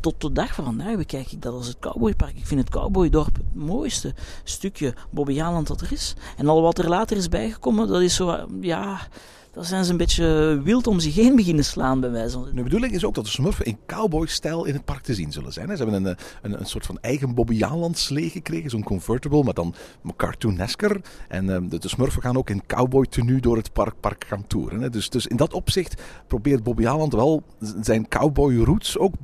Tot 0.00 0.20
de 0.20 0.32
dag 0.32 0.54
van 0.54 0.64
vandaag 0.64 0.96
bekijk 0.96 1.32
ik 1.32 1.42
dat 1.42 1.52
als 1.54 1.66
het 1.66 1.78
cowboypark. 1.78 2.36
Ik 2.36 2.46
vind 2.46 2.60
het 2.60 2.70
cowboydorp 2.70 3.36
het 3.36 3.54
mooiste 3.54 4.14
stukje 4.44 4.94
Bobby 5.10 5.42
Allen 5.42 5.64
dat 5.64 5.80
er 5.80 5.92
is. 5.92 6.14
En 6.36 6.48
al 6.48 6.62
wat 6.62 6.78
er 6.78 6.88
later 6.88 7.16
is 7.16 7.28
bijgekomen, 7.28 7.88
dat 7.88 8.00
is 8.00 8.14
zo... 8.14 8.46
Ja 8.60 9.00
dan 9.52 9.64
zijn 9.64 9.84
ze 9.84 9.90
een 9.90 9.96
beetje 9.96 10.60
wild 10.64 10.86
om 10.86 11.00
zich 11.00 11.14
heen 11.14 11.36
beginnen 11.36 11.64
slaan 11.64 12.00
bij 12.00 12.10
wijze 12.10 12.38
van. 12.38 12.48
De 12.54 12.62
bedoeling 12.62 12.92
is 12.92 13.04
ook 13.04 13.14
dat 13.14 13.24
de 13.24 13.30
smurfen 13.30 13.64
in 13.64 13.78
cowboy-stijl 13.86 14.64
in 14.64 14.74
het 14.74 14.84
park 14.84 15.02
te 15.02 15.14
zien 15.14 15.32
zullen 15.32 15.52
zijn. 15.52 15.76
Ze 15.76 15.82
hebben 15.82 16.04
een, 16.04 16.16
een, 16.42 16.60
een 16.60 16.66
soort 16.66 16.86
van 16.86 16.98
eigen 17.00 17.34
slee 17.92 18.30
gekregen, 18.30 18.70
zo'n 18.70 18.82
convertible, 18.82 19.42
maar 19.42 19.54
dan 19.54 19.74
cartoonesker. 20.16 21.00
En 21.28 21.48
um, 21.48 21.68
de, 21.68 21.78
de, 21.78 21.88
smurfen 21.88 22.22
gaan 22.22 22.36
ook 22.36 22.50
in 22.50 22.66
cowboy 22.66 23.06
tenue 23.06 23.40
door 23.40 23.56
het 23.56 23.72
park, 23.72 23.94
park 24.00 24.24
gaan 24.28 24.46
toeren. 24.46 24.80
Hè. 24.80 24.90
Dus, 24.90 25.08
dus 25.08 25.26
in 25.26 25.36
dat 25.36 25.52
opzicht 25.52 26.02
probeert 26.26 26.62
Bobbejaanland 26.62 27.12
wel 27.12 27.42
zijn 27.80 28.08
cowboy 28.08 28.56
roots 28.56 28.98
ook 28.98 29.14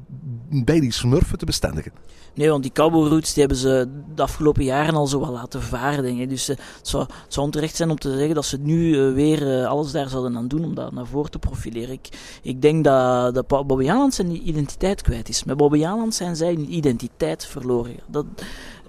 bij 0.48 0.80
die 0.80 0.92
smurfen 0.92 1.38
te 1.38 1.44
bestendigen. 1.44 1.92
Nee, 2.36 2.50
want 2.50 2.62
die 2.62 2.72
cowboy 2.72 3.08
roots 3.08 3.32
die 3.32 3.42
hebben 3.42 3.60
ze 3.60 3.88
de 4.14 4.22
afgelopen 4.22 4.64
jaren 4.64 4.94
al 4.94 5.06
zo 5.06 5.20
wel 5.20 5.30
laten 5.30 5.62
varen. 5.62 6.02
Denk 6.02 6.18
ik. 6.18 6.28
Dus 6.28 6.48
uh, 6.48 6.56
het, 6.56 6.88
zou, 6.88 7.02
het 7.02 7.32
zou 7.32 7.46
onterecht 7.46 7.76
zijn 7.76 7.90
om 7.90 7.98
te 7.98 8.16
zeggen 8.16 8.34
dat 8.34 8.44
ze 8.44 8.58
nu 8.58 8.94
uh, 8.94 9.14
weer 9.14 9.60
uh, 9.60 9.66
alles 9.66 9.92
daar 9.92 10.08
zouden 10.20 10.38
aan 10.38 10.48
doen 10.48 10.64
om 10.64 10.74
dat 10.74 10.92
naar 10.92 11.06
voren 11.06 11.30
te 11.30 11.38
profileren. 11.38 11.92
Ik, 11.92 12.38
ik 12.42 12.62
denk 12.62 12.84
dat, 12.84 13.34
dat 13.34 13.46
Bobby 13.46 13.90
Aland 13.90 14.14
zijn 14.14 14.48
identiteit 14.48 15.02
kwijt 15.02 15.28
is. 15.28 15.44
Met 15.44 15.56
Bobby 15.56 15.84
Aland 15.84 16.14
zijn 16.14 16.36
zij 16.36 16.52
hun 16.52 16.74
identiteit 16.74 17.46
verloren. 17.46 17.96
Dat, 18.06 18.26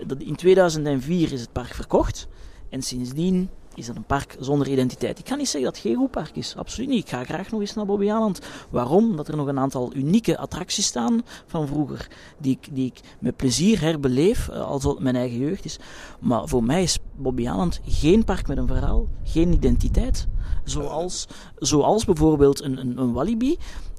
dat, 0.06 0.22
in 0.22 0.36
2004 0.36 1.32
is 1.32 1.42
het 1.42 1.52
park 1.52 1.74
verkocht. 1.74 2.28
En 2.70 2.82
sindsdien 2.82 3.50
is 3.78 3.86
dat 3.86 3.96
een 3.96 4.04
park 4.04 4.36
zonder 4.40 4.68
identiteit. 4.68 5.20
Ik 5.20 5.28
ga 5.28 5.36
niet 5.36 5.50
zeggen 5.50 5.64
dat 5.64 5.74
het 5.74 5.88
geen 5.88 5.96
goed 5.96 6.12
park 6.12 6.36
is, 6.36 6.56
absoluut 6.56 6.90
niet. 6.90 7.04
Ik 7.04 7.10
ga 7.10 7.24
graag 7.24 7.52
nog 7.52 7.62
eens 7.62 7.74
naar 7.74 7.86
Bobby 7.86 8.12
Aland. 8.12 8.40
Waarom? 8.70 9.16
Dat 9.16 9.28
er 9.28 9.36
nog 9.36 9.48
een 9.48 9.60
aantal 9.60 9.92
unieke 9.96 10.38
attracties 10.38 10.86
staan 10.86 11.22
van 11.46 11.68
vroeger, 11.68 12.08
die 12.38 12.58
ik, 12.62 12.76
die 12.76 12.86
ik 12.86 13.00
met 13.20 13.36
plezier 13.36 13.82
herbeleef, 13.82 14.50
als 14.50 14.84
het 14.84 15.00
mijn 15.00 15.16
eigen 15.16 15.38
jeugd 15.38 15.66
is. 15.66 15.80
Maar 16.20 16.48
voor 16.48 16.64
mij 16.64 16.84
is 16.84 17.00
Bobby 17.16 17.48
Aland 17.48 17.80
geen 17.86 18.24
park 18.24 18.48
met 18.48 18.58
een 18.58 18.68
verhaal, 18.68 19.08
geen 19.24 19.54
identiteit. 19.54 20.28
Zoals, 20.64 21.28
zoals 21.56 22.06
bijvoorbeeld 22.06 22.62
een, 22.62 22.78
een, 22.78 22.98
een 22.98 23.14
Walibi, 23.14 23.58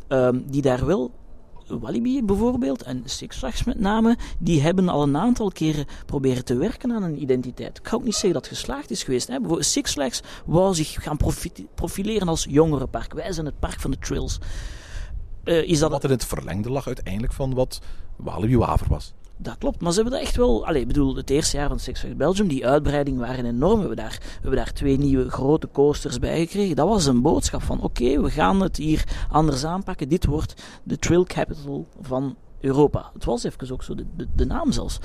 um, 0.08 0.44
die 0.50 0.62
daar 0.62 0.86
wel 0.86 1.10
Walibi 1.68 2.24
bijvoorbeeld 2.24 2.82
en 2.82 3.02
Six 3.04 3.36
Flags 3.36 3.64
met 3.64 3.80
name, 3.80 4.16
die 4.38 4.62
hebben 4.62 4.88
al 4.88 5.02
een 5.02 5.16
aantal 5.16 5.50
keren 5.50 5.86
proberen 6.06 6.44
te 6.44 6.56
werken 6.56 6.92
aan 6.92 7.02
een 7.02 7.22
identiteit. 7.22 7.78
Ik 7.78 7.88
ga 7.88 7.96
ook 7.96 8.04
niet 8.04 8.12
zeggen 8.12 8.32
dat 8.32 8.48
het 8.48 8.58
geslaagd 8.58 8.90
is 8.90 9.02
geweest. 9.02 9.28
Hè. 9.28 9.62
Six 9.62 9.92
Flags 9.92 10.20
wou 10.46 10.74
zich 10.74 11.02
gaan 11.02 11.16
profileren 11.74 12.28
als 12.28 12.46
jongerenpark. 12.50 13.14
Wij 13.14 13.32
zijn 13.32 13.46
het 13.46 13.58
park 13.58 13.80
van 13.80 13.90
de 13.90 13.98
trills. 13.98 14.38
Uh, 15.44 15.62
is 15.62 15.78
dat... 15.78 15.90
Wat 15.90 16.04
in 16.04 16.10
het 16.10 16.24
verlengde 16.24 16.70
lag 16.70 16.86
uiteindelijk 16.86 17.32
van 17.32 17.54
wat 17.54 17.80
Walibi 18.16 18.56
Waver 18.56 18.88
was. 18.88 19.14
Dat 19.40 19.58
klopt, 19.58 19.80
maar 19.80 19.92
ze 19.92 20.00
hebben 20.00 20.18
dat 20.18 20.28
echt 20.28 20.36
wel. 20.36 20.66
Allee, 20.66 20.80
ik 20.80 20.86
bedoel, 20.86 21.16
het 21.16 21.30
eerste 21.30 21.56
jaar 21.56 21.68
van 21.68 21.78
Six 21.78 22.00
Flags 22.00 22.16
Belgium, 22.16 22.48
die 22.48 22.66
uitbreiding 22.66 23.18
waren 23.18 23.46
enorm. 23.46 23.74
We 23.74 23.78
hebben 23.78 23.96
daar, 23.96 24.18
we 24.20 24.40
hebben 24.40 24.56
daar 24.56 24.72
twee 24.72 24.98
nieuwe 24.98 25.30
grote 25.30 25.68
coasters 25.72 26.18
bij 26.18 26.38
gekregen. 26.38 26.76
Dat 26.76 26.88
was 26.88 27.06
een 27.06 27.22
boodschap 27.22 27.62
van: 27.62 27.82
oké, 27.82 28.20
we 28.20 28.30
gaan 28.30 28.60
het 28.60 28.76
hier 28.76 29.04
anders 29.30 29.64
aanpakken. 29.64 30.08
Dit 30.08 30.24
wordt 30.24 30.62
de 30.82 30.98
Trail 30.98 31.24
Capital 31.24 31.86
van 32.00 32.36
Europa. 32.60 33.10
Het 33.14 33.24
was 33.24 33.44
even 33.44 33.72
ook 33.72 33.82
zo, 33.82 33.94
de, 33.94 34.04
de, 34.34 34.44
naam 34.44 34.72
zelfs. 34.72 34.98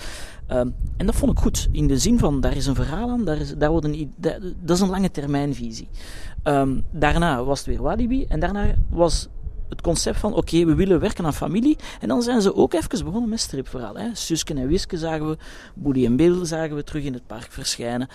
Um, 0.52 0.76
en 0.98 1.06
dat 1.06 1.16
vond 1.16 1.32
ik 1.32 1.38
goed. 1.38 1.68
In 1.72 1.88
de 1.88 1.98
zin 1.98 2.20
van, 2.20 2.42
daar 2.42 2.56
is 2.56 2.66
een 2.66 2.76
verhaal 2.76 3.10
aan, 3.10 3.26
daar 3.26 3.38
is, 3.38 3.54
daar 3.58 3.70
wordt 3.70 3.86
een, 3.86 4.14
dat, 4.18 4.40
dat 4.62 4.76
is 4.76 4.82
een 4.82 4.90
lange 4.90 5.12
termijnvisie. 5.12 5.88
Um, 6.44 6.84
daarna 6.92 7.44
was 7.44 7.58
het 7.58 7.68
weer 7.68 7.82
Walibi 7.82 8.26
en 8.26 8.40
daarna 8.40 8.74
was 8.90 9.28
het 9.74 9.82
concept 9.82 10.18
van, 10.18 10.34
oké, 10.34 10.66
we 10.66 10.76
willen 10.76 11.00
werken 11.00 11.26
aan 11.26 11.34
familie. 11.34 11.78
En 12.00 12.08
dan 12.08 12.22
zijn 12.22 12.42
ze 12.42 12.56
ook 12.56 12.74
even 12.74 13.06
begonnen 13.06 13.30
met 13.30 13.40
stripverhaal. 13.40 13.96
Hè. 13.96 14.08
Suske 14.14 14.54
en 14.54 14.68
Wiske 14.68 14.98
zagen 14.98 15.30
we, 15.30 15.38
Boedie 15.74 16.06
en 16.06 16.16
Bill 16.16 16.46
zagen 16.46 16.76
we 16.76 16.84
terug 16.84 17.04
in 17.04 17.14
het 17.14 17.28
park 17.28 17.52
verschijnen. 17.52 18.08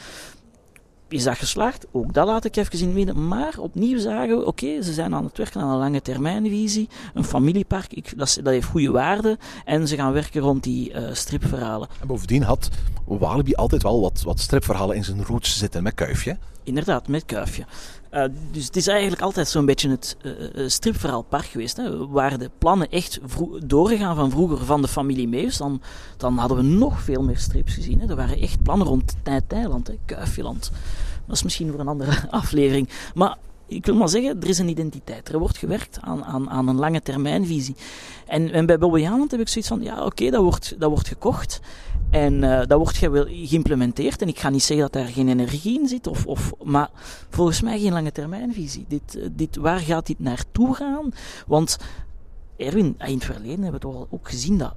Is 1.08 1.24
dat 1.24 1.36
geslaagd? 1.36 1.86
Ook 1.90 2.14
dat 2.14 2.26
laat 2.26 2.44
ik 2.44 2.56
even 2.56 2.78
het 2.78 2.94
midden. 2.94 3.28
Maar 3.28 3.54
opnieuw 3.58 3.98
zagen 3.98 4.38
we, 4.38 4.44
oké, 4.44 4.82
ze 4.82 4.92
zijn 4.92 5.14
aan 5.14 5.24
het 5.24 5.36
werken 5.36 5.60
aan 5.60 5.70
een 5.70 5.78
lange 5.78 6.02
termijnvisie. 6.02 6.88
Een 7.14 7.24
familiepark, 7.24 7.92
ik, 7.92 8.18
dat, 8.18 8.38
dat, 8.42 8.52
heeft 8.52 8.66
goede 8.66 8.90
waarde. 8.90 9.38
En 9.64 9.88
ze 9.88 9.96
gaan 9.96 10.12
werken 10.12 10.40
rond 10.40 10.62
die 10.62 10.92
uh, 10.92 11.08
stripverhalen. 11.12 11.88
En 12.00 12.06
bovendien 12.06 12.42
had 12.42 12.68
Walibi 13.04 13.54
altijd 13.54 13.82
wel 13.82 14.00
wat, 14.00 14.22
wat 14.24 14.40
stripverhalen 14.40 14.96
in 14.96 15.04
zijn 15.04 15.24
roots 15.24 15.58
zitten 15.58 15.82
met 15.82 15.94
Kuifje. 15.94 16.36
Inderdaad, 16.68 17.08
met 17.08 17.24
Kuifje. 17.24 17.64
Uh, 18.12 18.24
dus 18.52 18.64
het 18.64 18.76
is 18.76 18.86
eigenlijk 18.86 19.22
altijd 19.22 19.48
zo'n 19.48 19.66
beetje 19.66 19.90
het 19.90 20.16
uh, 20.22 20.68
stripverhaalpark 20.68 21.44
geweest. 21.44 21.76
Hè. 21.76 22.06
Waren 22.06 22.38
de 22.38 22.50
plannen 22.58 22.90
echt 22.90 23.20
doorgegaan 23.64 24.16
van 24.16 24.30
vroeger 24.30 24.64
van 24.64 24.82
de 24.82 24.88
familie 24.88 25.28
Meus, 25.28 25.56
dan, 25.56 25.80
dan 26.16 26.38
hadden 26.38 26.56
we 26.56 26.62
nog 26.62 27.00
veel 27.00 27.22
meer 27.22 27.38
strips 27.38 27.74
gezien. 27.74 28.00
Hè. 28.00 28.08
Er 28.08 28.16
waren 28.16 28.40
echt 28.40 28.62
plannen 28.62 28.86
rond 28.86 29.16
Tijtijland, 29.22 29.90
Kuifjeland. 30.04 30.70
Dat 31.26 31.36
is 31.36 31.42
misschien 31.42 31.70
voor 31.70 31.80
een 31.80 31.88
andere 31.88 32.28
aflevering. 32.30 32.88
Maar 33.14 33.36
ik 33.68 33.86
wil 33.86 33.94
maar 33.94 34.08
zeggen, 34.08 34.40
er 34.40 34.48
is 34.48 34.58
een 34.58 34.68
identiteit. 34.68 35.28
Er 35.28 35.38
wordt 35.38 35.56
gewerkt 35.56 35.98
aan, 36.00 36.24
aan, 36.24 36.50
aan 36.50 36.68
een 36.68 36.78
lange 36.78 37.02
termijnvisie. 37.02 37.76
En, 38.26 38.52
en 38.52 38.66
bij 38.66 38.78
Bobby 38.78 39.02
Haaland 39.02 39.30
heb 39.30 39.40
ik 39.40 39.48
zoiets 39.48 39.70
van, 39.70 39.82
ja 39.82 40.04
oké, 40.04 40.30
dat, 40.30 40.42
wordt, 40.42 40.74
dat 40.78 40.90
wordt 40.90 41.08
gekocht. 41.08 41.60
En 42.10 42.42
uh, 42.42 42.58
dat 42.66 42.78
wordt 42.78 42.96
geïmplementeerd. 42.96 44.22
En 44.22 44.28
ik 44.28 44.38
ga 44.38 44.48
niet 44.48 44.62
zeggen 44.62 44.90
dat 44.90 45.02
daar 45.02 45.12
geen 45.12 45.28
energie 45.28 45.80
in 45.80 45.88
zit. 45.88 46.06
Of, 46.06 46.26
of, 46.26 46.52
maar 46.62 46.90
volgens 47.30 47.62
mij 47.62 47.80
geen 47.80 47.92
lange 47.92 48.12
termijnvisie. 48.12 48.84
Dit, 48.88 49.28
dit, 49.32 49.56
waar 49.56 49.80
gaat 49.80 50.06
dit 50.06 50.18
naartoe 50.18 50.74
gaan? 50.74 51.12
Want 51.46 51.78
Erwin, 52.56 52.94
in 52.98 53.14
het 53.14 53.24
verleden 53.24 53.62
hebben 53.62 53.80
we 53.80 53.86
toch 53.86 54.06
ook 54.10 54.28
gezien 54.28 54.58
dat 54.58 54.74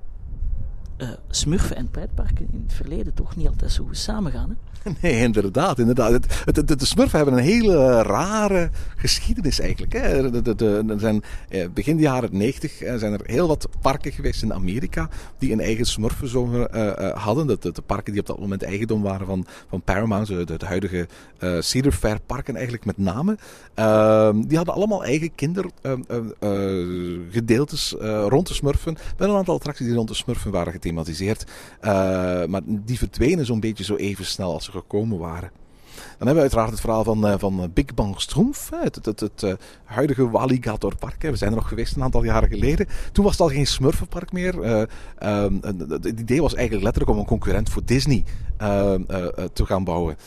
uh, 0.97 1.09
smurfen 1.29 1.75
en 1.75 1.89
pretparken 1.89 2.47
in 2.51 2.63
het 2.63 2.73
verleden 2.73 3.13
toch 3.13 3.35
niet 3.35 3.47
altijd 3.47 3.71
zo 3.71 3.85
goed 3.85 3.97
samengaan. 3.97 4.57
Nee, 5.01 5.15
inderdaad. 5.15 5.79
inderdaad. 5.79 6.11
Het, 6.11 6.55
het, 6.55 6.79
de 6.79 6.85
smurfen 6.85 7.17
hebben 7.17 7.37
een 7.37 7.43
hele 7.43 8.01
rare 8.01 8.69
geschiedenis 8.95 9.59
eigenlijk. 9.59 9.93
Hè. 9.93 10.41
De, 10.41 10.55
de, 10.55 10.95
zijn, 10.97 11.23
eh, 11.49 11.67
begin 11.73 11.95
de 11.95 12.01
jaren 12.01 12.37
90 12.37 12.77
zijn 12.77 13.13
er 13.13 13.21
heel 13.23 13.47
wat 13.47 13.67
parken 13.81 14.11
geweest 14.11 14.43
in 14.43 14.53
Amerika 14.53 15.09
die 15.37 15.51
een 15.51 15.59
eigen 15.59 15.85
smurfenzomer 15.85 16.75
uh, 16.75 16.85
uh, 16.85 16.93
hadden. 17.23 17.47
De, 17.47 17.57
de, 17.59 17.81
parken 17.85 18.11
die 18.11 18.21
op 18.21 18.27
dat 18.27 18.39
moment 18.39 18.63
eigendom 18.63 19.01
waren 19.01 19.27
van, 19.27 19.45
van 19.69 19.81
Paramount, 19.81 20.27
de 20.27 20.57
huidige 20.65 21.07
uh, 21.39 21.61
Cedar 21.61 21.91
Fair 21.91 22.19
parken 22.25 22.53
eigenlijk 22.53 22.85
met 22.85 22.97
name. 22.97 23.37
Ehm, 23.73 24.41
die 24.41 24.57
hadden 24.57 24.75
allemaal 24.75 25.03
eigen 25.03 25.35
kindergedeeltes 25.35 27.95
rond 28.27 28.47
de 28.47 28.53
smurfen. 28.53 28.97
Met 29.17 29.29
een 29.29 29.35
aantal 29.35 29.55
attracties 29.55 29.85
die 29.85 29.95
rond 29.95 30.07
de 30.07 30.13
smurfen 30.13 30.51
waren 30.51 30.73
gethematiseerd. 30.73 31.45
maar 32.47 32.61
die 32.65 32.97
verdwenen 32.97 33.45
zo'n 33.45 33.59
beetje 33.59 33.83
zo 33.83 33.95
even 33.95 34.25
snel 34.25 34.53
als 34.53 34.70
gekomen 34.71 35.17
waren. 35.17 35.51
Dan 35.95 36.27
hebben 36.27 36.35
we 36.35 36.41
uiteraard 36.41 36.69
het 36.69 36.79
verhaal 36.79 37.03
van, 37.03 37.27
uh, 37.27 37.33
van 37.37 37.71
Big 37.73 37.93
Bang 37.93 38.21
Stroomf, 38.21 38.69
het, 38.75 38.95
het, 38.95 39.05
het, 39.05 39.19
het 39.19 39.41
uh, 39.43 39.53
huidige 39.83 40.29
Walligator 40.29 40.95
Park. 40.95 41.21
We 41.21 41.35
zijn 41.35 41.49
er 41.51 41.57
nog 41.57 41.67
geweest 41.67 41.95
een 41.95 42.03
aantal 42.03 42.23
jaren 42.23 42.49
geleden. 42.49 42.87
Toen 43.11 43.23
was 43.23 43.33
het 43.33 43.41
al 43.41 43.49
geen 43.49 43.67
Smurfenpark 43.67 44.31
meer. 44.31 44.55
Uh, 44.63 44.83
het 45.89 46.19
idee 46.19 46.41
was 46.41 46.53
eigenlijk 46.53 46.83
letterlijk 46.83 47.15
om 47.15 47.19
een 47.19 47.25
concurrent 47.25 47.69
voor 47.69 47.85
Disney 47.85 48.23
te 49.53 49.65
gaan 49.65 49.83
bouwen. 49.83 50.17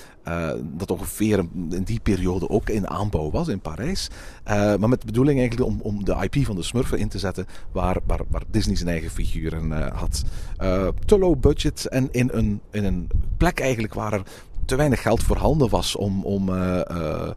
Dat 0.62 0.90
ongeveer 0.90 1.38
in 1.70 1.82
die 1.84 2.00
periode 2.00 2.48
ook 2.48 2.68
in 2.68 2.88
aanbouw 2.88 3.30
was 3.30 3.48
in 3.48 3.60
Parijs. 3.60 4.10
maar 4.44 4.88
met 4.88 5.00
de 5.00 5.06
bedoeling 5.06 5.38
eigenlijk 5.38 5.70
om, 5.70 5.80
om 5.80 6.04
de 6.04 6.28
IP 6.30 6.44
van 6.44 6.56
de 6.56 6.62
Smurfen 6.62 6.98
in 6.98 7.08
te 7.08 7.18
zetten 7.18 7.46
waar, 7.72 7.96
waar, 8.06 8.42
Disney 8.50 8.76
zijn 8.76 8.88
eigen 8.88 9.10
figuren 9.10 9.72
had. 9.94 10.22
te 11.04 11.18
low 11.18 11.40
budget 11.40 11.86
en 11.86 12.08
in 12.12 12.30
een, 12.32 12.60
in 12.70 12.84
een 12.84 13.08
plek 13.36 13.60
eigenlijk 13.60 13.94
waar 13.94 14.12
er 14.12 14.22
te 14.64 14.76
weinig 14.76 15.02
geld 15.02 15.22
voorhanden 15.22 15.68
was 15.68 15.96
om, 15.96 16.24
om 16.24 16.48
uh, 16.48 16.80
uh, 16.90 17.30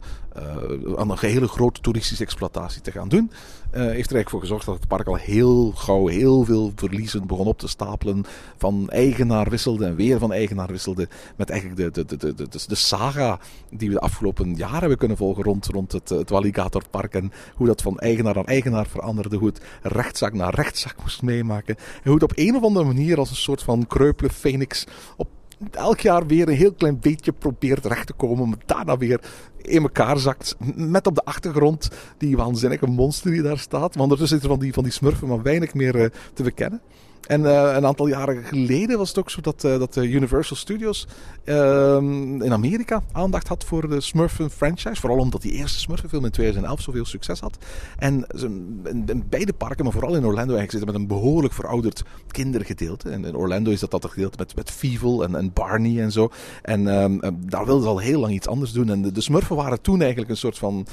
aan 0.96 1.10
een 1.10 1.18
hele 1.18 1.48
grote 1.48 1.80
toeristische 1.80 2.24
exploitatie 2.24 2.80
te 2.80 2.92
gaan 2.92 3.08
doen, 3.08 3.30
heeft 3.70 3.84
er 3.84 3.90
eigenlijk 3.90 4.30
voor 4.30 4.40
gezorgd 4.40 4.66
dat 4.66 4.74
het 4.74 4.88
park 4.88 5.06
al 5.06 5.14
heel 5.14 5.72
gauw 5.74 6.06
heel 6.06 6.44
veel 6.44 6.72
verliezen 6.74 7.26
begon 7.26 7.46
op 7.46 7.58
te 7.58 7.68
stapelen. 7.68 8.24
Van 8.56 8.88
eigenaar 8.88 9.50
wisselde 9.50 9.86
en 9.86 9.94
weer 9.94 10.18
van 10.18 10.32
eigenaar 10.32 10.66
wisselde. 10.66 11.08
Met 11.36 11.50
eigenlijk 11.50 11.94
de, 11.94 12.04
de, 12.04 12.16
de, 12.16 12.34
de, 12.34 12.48
de, 12.66 12.74
saga 12.74 13.38
die 13.70 13.88
we 13.88 13.94
de 13.94 14.00
afgelopen 14.00 14.54
jaren 14.54 14.78
hebben 14.78 14.98
kunnen 14.98 15.16
volgen 15.16 15.44
rond, 15.44 15.66
rond 15.66 15.92
het, 15.92 16.08
het 16.08 16.30
Walligatorpark. 16.30 17.14
En 17.14 17.32
hoe 17.54 17.66
dat 17.66 17.82
van 17.82 17.98
eigenaar 17.98 18.34
naar 18.34 18.44
eigenaar 18.44 18.86
veranderde. 18.86 19.36
Hoe 19.36 19.48
het 19.48 19.60
rechtszak 19.82 20.32
naar 20.32 20.54
rechtszak 20.54 20.94
moest 21.02 21.22
meemaken. 21.22 21.76
En 21.76 22.02
hoe 22.04 22.14
het 22.14 22.22
op 22.22 22.32
een 22.34 22.56
of 22.56 22.62
andere 22.62 22.86
manier 22.86 23.18
als 23.18 23.30
een 23.30 23.36
soort 23.36 23.62
van 23.62 23.86
kreupele 23.86 24.30
phoenix 24.30 24.86
op 25.16 25.28
elk 25.70 26.00
jaar 26.00 26.26
weer 26.26 26.48
een 26.48 26.54
heel 26.54 26.72
klein 26.72 26.98
beetje 27.00 27.32
probeert 27.32 27.86
recht 27.86 28.06
te 28.06 28.12
komen. 28.12 28.48
Maar 28.48 28.58
daarna 28.66 28.96
weer 28.96 29.20
in 29.56 29.82
elkaar 29.82 30.18
zakt. 30.18 30.56
Met 30.74 31.06
op 31.06 31.14
de 31.14 31.24
achtergrond 31.24 31.90
die 32.18 32.36
waanzinnige 32.36 32.86
monster 32.86 33.30
die 33.30 33.42
daar 33.42 33.58
staat. 33.58 33.80
Want 33.80 34.00
ondertussen 34.00 34.40
zitten 34.40 34.56
van 34.56 34.58
die, 34.58 34.72
van 34.72 34.82
die 34.82 34.92
smurfen 34.92 35.28
maar 35.28 35.42
weinig 35.42 35.74
meer 35.74 35.96
uh, 35.96 36.06
te 36.34 36.42
bekennen. 36.42 36.80
En 37.28 37.40
uh, 37.40 37.74
een 37.74 37.86
aantal 37.86 38.06
jaren 38.06 38.44
geleden 38.44 38.98
was 38.98 39.08
het 39.08 39.18
ook 39.18 39.30
zo 39.30 39.40
dat, 39.40 39.64
uh, 39.64 39.78
dat 39.78 39.96
Universal 39.96 40.56
Studios 40.56 41.06
uh, 41.44 41.54
in 42.40 42.52
Amerika 42.52 43.02
aandacht 43.12 43.48
had 43.48 43.64
voor 43.64 43.88
de 43.88 44.00
Smurfen 44.00 44.50
franchise. 44.50 45.00
Vooral 45.00 45.18
omdat 45.18 45.42
die 45.42 45.52
eerste 45.52 45.78
Smurfenfilm 45.78 46.24
in 46.24 46.30
2011 46.30 46.80
zoveel 46.80 47.04
succes 47.04 47.40
had. 47.40 47.58
En 47.98 48.26
in, 48.36 49.02
in 49.06 49.24
beide 49.28 49.52
parken, 49.52 49.84
maar 49.84 49.92
vooral 49.92 50.14
in 50.14 50.24
Orlando 50.24 50.54
eigenlijk 50.54 50.70
zitten 50.70 50.92
met 50.92 51.00
een 51.00 51.06
behoorlijk 51.06 51.54
verouderd 51.54 52.02
kindergedeelte. 52.28 53.10
En 53.10 53.24
in 53.24 53.36
Orlando 53.36 53.70
is 53.70 53.80
dat 53.80 53.90
dat 53.90 54.04
gedeelte 54.04 54.38
met, 54.38 54.56
met 54.56 54.70
Fievel 54.70 55.24
en, 55.24 55.34
en 55.34 55.52
Barney 55.52 56.02
en 56.02 56.12
zo. 56.12 56.30
En 56.62 56.86
um, 56.86 57.20
daar 57.46 57.64
wilden 57.64 57.82
ze 57.82 57.88
al 57.88 57.98
heel 57.98 58.20
lang 58.20 58.32
iets 58.32 58.48
anders 58.48 58.72
doen. 58.72 58.90
En 58.90 59.02
de, 59.02 59.12
de 59.12 59.20
Smurfen 59.20 59.56
waren 59.56 59.80
toen 59.80 60.00
eigenlijk 60.00 60.30
een 60.30 60.36
soort 60.36 60.58
van 60.58 60.86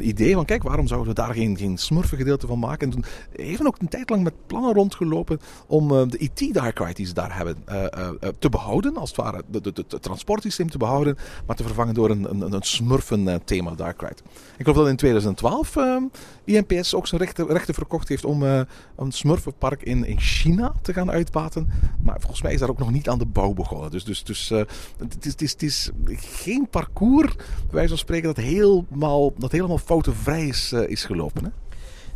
idee 0.00 0.34
van 0.34 0.44
kijk, 0.44 0.62
waarom 0.62 0.86
zouden 0.86 1.08
we 1.08 1.20
daar 1.20 1.34
geen, 1.34 1.56
geen 1.56 1.78
Smurfen 1.78 2.18
gedeelte 2.18 2.46
van 2.46 2.58
maken? 2.58 2.86
En 2.86 2.92
toen 2.92 3.04
even 3.32 3.66
ook 3.66 3.76
een 3.78 3.88
tijd 3.88 4.10
lang 4.10 4.22
met 4.22 4.46
plannen 4.46 4.74
rondgelopen 4.74 5.38
om 5.66 5.90
eh, 5.90 6.08
de 6.08 6.18
IT 6.18 6.54
Dark 6.54 6.78
Ride 6.78 6.94
die 6.94 7.06
ze 7.06 7.14
daar 7.14 7.36
hebben 7.36 7.56
eh, 7.64 7.84
eh, 7.84 8.08
te 8.38 8.48
behouden. 8.48 8.96
Als 8.96 9.08
het 9.08 9.18
ware 9.18 9.42
het 9.52 10.02
transportsysteem 10.02 10.70
te 10.70 10.78
behouden. 10.78 11.16
Maar 11.46 11.56
te 11.56 11.62
vervangen 11.62 11.94
door 11.94 12.10
een, 12.10 12.30
een, 12.30 12.52
een 12.52 12.62
smurfen 12.62 13.28
eh, 13.28 13.34
thema 13.44 13.70
Dark 13.70 14.00
Ride. 14.00 14.22
Ik 14.56 14.64
geloof 14.64 14.76
dat 14.76 14.88
in 14.88 14.96
2012 14.96 15.76
eh, 15.76 15.96
INPS 16.44 16.94
ook 16.94 17.06
zijn 17.06 17.20
rechten, 17.34 17.74
verkocht 17.74 18.08
heeft 18.08 18.24
om 18.24 18.42
een 18.42 19.12
smurfenpark 19.12 19.82
in, 19.82 20.04
in 20.04 20.20
China 20.20 20.72
te 20.82 20.92
gaan 20.92 21.10
uitbaten. 21.10 21.68
Maar 22.02 22.20
volgens 22.20 22.42
mij 22.42 22.52
is 22.52 22.60
daar 22.60 22.68
ook 22.68 22.78
nog 22.78 22.90
niet 22.90 23.08
aan 23.08 23.18
de 23.18 23.26
bouw 23.26 23.52
begonnen. 23.52 23.90
Dus, 23.90 24.04
dus, 24.04 24.24
dus 24.24 24.48
het, 24.48 25.24
is, 25.24 25.30
het, 25.30 25.42
is, 25.42 25.56
is 25.56 25.90
geen 26.16 26.68
parcours, 26.68 27.34
bij 27.36 27.46
wijze 27.70 27.88
van 27.88 27.98
spreken, 27.98 28.34
dat 28.34 28.44
helemaal, 28.44 29.32
dat 29.38 29.52
helemaal 29.52 29.78
foutenvrij 29.78 30.46
is, 30.46 30.72
is 30.72 31.04
gelopen. 31.04 31.44
Hè? 31.44 31.50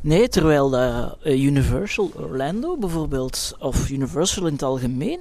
Nee, 0.01 0.29
terwijl 0.29 0.77
eh, 0.77 1.43
Universal 1.45 2.11
Orlando 2.17 2.77
bijvoorbeeld, 2.77 3.57
of 3.59 3.91
Universal 3.91 4.47
in 4.47 4.53
het 4.53 4.63
algemeen, 4.63 5.21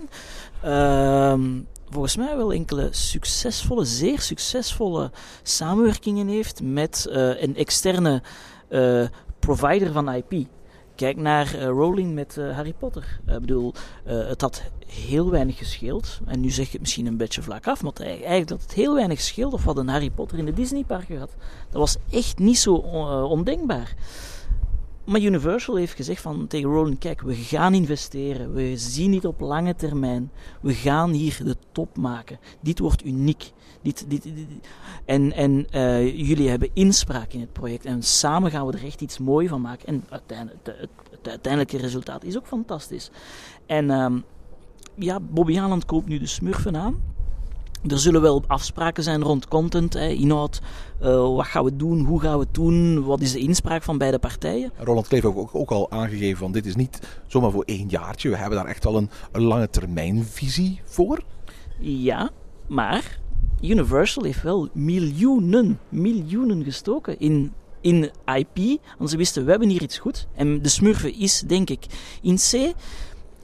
ehm, 0.62 1.60
volgens 1.90 2.16
mij 2.16 2.38
wel 2.38 2.54
enkele 2.54 2.88
succesvolle, 2.92 3.86
zeer 3.86 4.20
succesvolle 4.22 5.12
samenwerkingen 5.44 6.28
heeft 6.28 6.62
met 6.64 7.06
eh, 7.12 7.42
een 7.42 7.56
externe 7.56 8.22
eh, 8.70 9.06
provider 9.40 9.92
van 9.92 10.14
IP. 10.14 10.48
Kijk 10.96 11.18
naar 11.18 11.54
eh, 11.54 11.66
Rowling 11.66 12.14
met 12.14 12.38
eh, 12.38 12.56
Harry 12.56 12.74
Potter. 12.74 13.20
Ik 13.28 13.40
bedoel, 13.40 13.74
eh, 14.06 14.28
het 14.28 14.42
had 14.42 14.64
heel 14.86 15.30
weinig 15.30 15.58
gescheeld. 15.58 16.20
En 16.26 16.40
nu 16.40 16.50
zeg 16.50 16.66
ik 16.66 16.72
het 16.72 16.82
misschien 16.82 17.06
een 17.06 17.18
beetje 17.18 17.42
vlak 17.42 17.68
af, 17.68 17.84
maar 17.84 17.94
eigenlijk 17.94 18.50
had 18.50 18.62
het 18.62 18.74
heel 18.74 18.94
weinig 18.94 19.18
gescheeld 19.18 19.54
of 19.54 19.64
wat 19.64 19.78
een 19.78 19.88
Harry 19.88 20.10
Potter 20.10 20.38
in 20.38 20.46
de 20.46 20.54
Disneyparken 20.54 21.16
gehad. 21.16 21.36
Dat 21.70 21.80
was 21.80 21.98
echt 22.10 22.40
niet 22.40 22.58
zo 22.58 22.82
eh, 22.82 23.24
ondenkbaar. 23.24 23.96
Maar 25.08 25.22
Universal 25.22 25.76
heeft 25.76 25.94
gezegd 25.94 26.22
van, 26.22 26.48
tegen 26.48 26.70
Rowling, 26.70 27.00
kijk, 27.00 27.22
we 27.22 27.36
gaan 27.36 27.74
investeren. 27.74 28.54
We 28.54 28.78
zien 28.78 29.12
dit 29.12 29.26
op 29.26 29.40
lange 29.40 29.76
termijn. 29.76 30.32
We 30.62 30.74
gaan 30.74 31.12
hier 31.12 31.40
de 31.44 31.56
top 31.72 31.98
maken. 31.98 32.40
Dit 32.60 32.80
wordt 32.80 33.06
uniek. 33.06 33.52
Dit, 33.82 34.06
dit, 34.08 34.28
En, 35.06 35.34
en 35.34 35.68
eh, 35.70 36.28
jullie 36.28 36.50
hebben 36.50 36.70
inspraak 36.74 37.34
in 37.34 37.40
het 37.40 37.54
project. 37.54 37.86
En 37.86 38.04
samen 38.04 38.52
gaan 38.52 38.68
we 38.68 38.74
er 38.74 38.86
echt 38.86 39.02
iets 39.02 39.18
moois 39.18 39.50
van 39.50 39.62
maken. 39.62 39.88
En 39.88 40.04
uiteindelijk, 40.10 40.68
het 41.12 41.30
uiteindelijke 41.30 41.78
resultaat 41.78 42.24
is 42.24 42.38
ook 42.38 42.48
fantastisch. 42.48 43.12
En 43.66 43.90
ehm, 43.90 44.20
ja, 44.96 45.20
Bobby 45.20 45.56
Haaland 45.56 45.86
koopt 45.86 46.08
nu 46.08 46.20
de 46.20 46.26
Smurfen 46.26 46.78
aan. 46.78 47.02
Er 47.88 48.00
zullen 48.00 48.22
wel 48.22 48.44
afspraken 48.48 49.04
zijn 49.04 49.22
rond 49.24 49.48
content, 49.48 49.94
hè, 49.94 50.08
inhoud. 50.08 50.62
eh, 51.00 51.36
wat 51.36 51.46
gaan 51.46 51.64
we 51.64 51.76
doen? 51.76 52.06
Hoe 52.06 52.20
gaan 52.22 52.34
we 52.38 52.44
het 52.44 52.54
doen? 52.54 53.04
Wat 53.04 53.22
is 53.22 53.32
de 53.32 53.40
inspraak 53.40 53.84
van 53.84 53.98
beide 53.98 54.20
partijen? 54.20 54.72
Roland 54.78 55.08
Kleef 55.08 55.24
heeft 55.24 55.36
ook, 55.36 55.56
ook 55.56 55.72
al 55.72 55.92
aangegeven 55.92 56.38
van 56.38 56.52
dit 56.52 56.66
is 56.66 56.76
niet 56.76 57.00
zomaar 57.28 57.52
voor 57.52 57.64
één 57.64 57.88
jaartje. 57.90 58.30
We 58.30 58.38
hebben 58.38 58.58
daar 58.58 58.68
echt 58.68 58.84
wel 58.84 58.98
een, 58.98 59.10
een 59.32 59.44
lange 59.44 59.70
termijn 59.70 60.26
visie 60.26 60.82
voor. 60.86 61.24
Ja, 61.80 62.30
maar 62.68 63.20
Universal 63.62 64.24
heeft 64.24 64.42
wel 64.44 64.70
miljoenen, 64.74 65.80
miljoenen 65.90 66.64
gestoken 66.64 67.20
in, 67.20 67.54
in 67.82 68.12
IP. 68.36 68.82
Want 68.98 69.10
ze 69.10 69.18
wisten, 69.18 69.44
we 69.46 69.50
hebben 69.50 69.70
hier 69.70 69.82
iets 69.82 69.98
goed. 69.98 70.28
En 70.36 70.62
de 70.62 70.70
Smurfen 70.70 71.20
is, 71.20 71.40
denk 71.48 71.70
ik, 71.70 71.86
in 72.22 72.36
C 72.36 72.74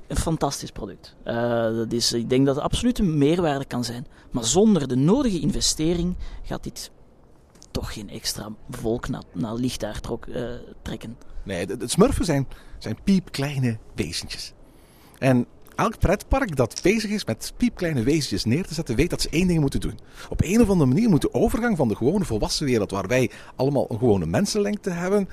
een 0.07 0.17
fantastisch 0.17 0.71
product. 0.71 1.15
Eh, 1.23 1.35
dat 1.75 1.91
is, 1.91 2.13
ik 2.13 2.29
denk 2.29 2.45
dat 2.45 2.55
het 2.55 2.63
absoluut 2.63 2.99
een 2.99 3.17
meerwaarde 3.17 3.65
kan 3.65 3.83
zijn. 3.83 4.05
Maar 4.31 4.45
zonder 4.45 4.87
de 4.87 4.95
nodige 4.95 5.39
investering 5.39 6.15
gaat 6.43 6.63
dit 6.63 6.91
toch 7.71 7.93
geen 7.93 8.09
extra 8.09 8.49
volk 8.69 9.07
naar, 9.07 9.23
naar 9.31 9.99
trok, 10.01 10.25
eh, 10.25 10.43
trekken. 10.81 11.17
Nee, 11.43 11.65
de, 11.65 11.77
de 11.77 11.87
smurfen 11.87 12.25
zijn, 12.25 12.47
zijn 12.77 12.97
piepkleine 13.03 13.77
wezentjes. 13.95 14.53
En 15.19 15.45
elk 15.75 15.99
pretpark 15.99 16.55
dat 16.55 16.79
bezig 16.83 17.11
is 17.11 17.25
met 17.25 17.53
piepkleine 17.57 18.03
wezentjes 18.03 18.45
neer 18.45 18.67
te 18.67 18.73
zetten, 18.73 18.95
weet 18.95 19.09
dat 19.09 19.21
ze 19.21 19.29
één 19.29 19.47
ding 19.47 19.59
moeten 19.59 19.79
doen. 19.79 19.99
Op 20.29 20.41
een 20.43 20.61
of 20.61 20.69
andere 20.69 20.89
manier 20.89 21.09
moet 21.09 21.21
de 21.21 21.33
overgang 21.33 21.77
van 21.77 21.87
de 21.87 21.95
gewone 21.95 22.25
volwassen 22.25 22.65
wereld, 22.65 22.91
waar 22.91 23.07
wij 23.07 23.31
allemaal 23.55 23.85
een 23.89 23.97
gewone 23.97 24.25
mensenlengte 24.25 24.89
hebben, 24.89 25.29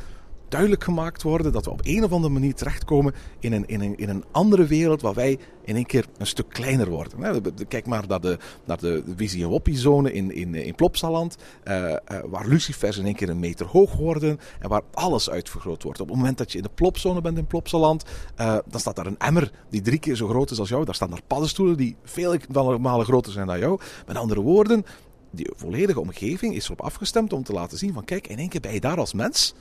duidelijk 0.50 0.84
gemaakt 0.84 1.22
worden 1.22 1.52
dat 1.52 1.64
we 1.64 1.70
op 1.70 1.80
een 1.82 2.04
of 2.04 2.12
andere 2.12 2.32
manier 2.32 2.54
terechtkomen 2.54 3.14
in 3.38 3.52
een, 3.52 3.66
in 3.66 3.80
een, 3.80 3.96
in 3.98 4.08
een 4.08 4.24
andere 4.30 4.66
wereld 4.66 5.00
waar 5.02 5.14
wij 5.14 5.38
in 5.64 5.74
één 5.74 5.86
keer 5.86 6.06
een 6.18 6.26
stuk 6.26 6.48
kleiner 6.48 6.88
worden. 6.90 7.42
De- 7.42 7.64
Kijk 7.64 7.86
maar 7.86 8.06
naar 8.08 8.20
de, 8.20 8.38
naar 8.64 8.78
de 8.78 9.02
Wizzy 9.16 9.42
en 9.42 9.76
zone 9.76 10.12
in, 10.12 10.34
in, 10.34 10.54
in 10.54 10.74
Plopsaland, 10.74 11.36
eh, 11.64 11.92
eh, 11.92 11.98
waar 12.26 12.46
lucifers 12.46 12.98
in 12.98 13.04
één 13.04 13.14
keer 13.14 13.28
een 13.28 13.38
meter 13.38 13.66
hoog 13.66 13.92
worden 13.96 14.40
en 14.58 14.68
waar 14.68 14.82
alles 14.92 15.30
uitvergroot 15.30 15.82
wordt. 15.82 16.00
Op 16.00 16.08
het 16.08 16.16
moment 16.16 16.38
dat 16.38 16.52
je 16.52 16.58
in 16.58 16.64
de 16.64 16.70
Plopzone 16.74 17.20
bent 17.20 17.38
in 17.38 17.46
Plopsaland, 17.46 18.04
eh, 18.36 18.58
dan 18.68 18.80
staat 18.80 18.96
daar 18.96 19.06
een 19.06 19.18
emmer 19.18 19.52
die 19.70 19.80
drie 19.80 19.98
keer 19.98 20.16
zo 20.16 20.28
groot 20.28 20.50
is 20.50 20.58
als 20.58 20.68
jou. 20.68 20.84
Daar 20.84 20.94
staan 20.94 21.10
daar 21.10 21.22
paddenstoelen 21.26 21.76
die 21.76 21.96
vele 22.04 22.40
malen 22.78 23.06
groter 23.06 23.32
zijn 23.32 23.46
dan 23.46 23.58
jou. 23.58 23.80
Met 24.06 24.16
andere 24.16 24.40
woorden, 24.40 24.84
die 25.30 25.50
volledige 25.56 26.00
omgeving 26.00 26.54
is 26.54 26.64
erop 26.64 26.80
afgestemd 26.80 27.32
om 27.32 27.42
te 27.42 27.52
laten 27.52 27.78
zien 27.78 27.92
van 27.92 28.04
kijk, 28.04 28.26
in 28.26 28.38
één 28.38 28.48
keer 28.48 28.60
ben 28.60 28.72
je 28.72 28.80
daar 28.80 28.98
als 28.98 29.12
mens 29.12 29.54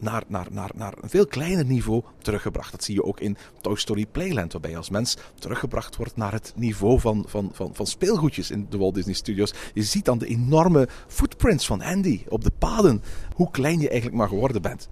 naar, 0.00 0.22
naar, 0.28 0.46
naar, 0.50 0.70
naar 0.74 0.94
een 1.00 1.08
veel 1.08 1.26
kleiner 1.26 1.64
niveau 1.64 2.02
teruggebracht. 2.18 2.70
Dat 2.72 2.84
zie 2.84 2.94
je 2.94 3.04
ook 3.04 3.20
in 3.20 3.36
Toy 3.60 3.76
Story 3.76 4.06
Playland, 4.06 4.52
waarbij 4.52 4.70
je 4.70 4.76
als 4.76 4.90
mens 4.90 5.16
teruggebracht 5.38 5.96
wordt 5.96 6.16
naar 6.16 6.32
het 6.32 6.52
niveau 6.56 7.00
van, 7.00 7.24
van, 7.26 7.50
van, 7.52 7.74
van 7.74 7.86
speelgoedjes 7.86 8.50
in 8.50 8.66
de 8.70 8.78
Walt 8.78 8.94
Disney 8.94 9.14
Studios. 9.14 9.54
Je 9.74 9.82
ziet 9.82 10.04
dan 10.04 10.18
de 10.18 10.26
enorme 10.26 10.88
footprints 11.06 11.66
van 11.66 11.82
Andy 11.82 12.24
op 12.28 12.44
de 12.44 12.52
paden, 12.58 13.02
hoe 13.34 13.50
klein 13.50 13.80
je 13.80 13.88
eigenlijk 13.88 14.18
maar 14.18 14.28
geworden 14.28 14.62
bent. 14.62 14.88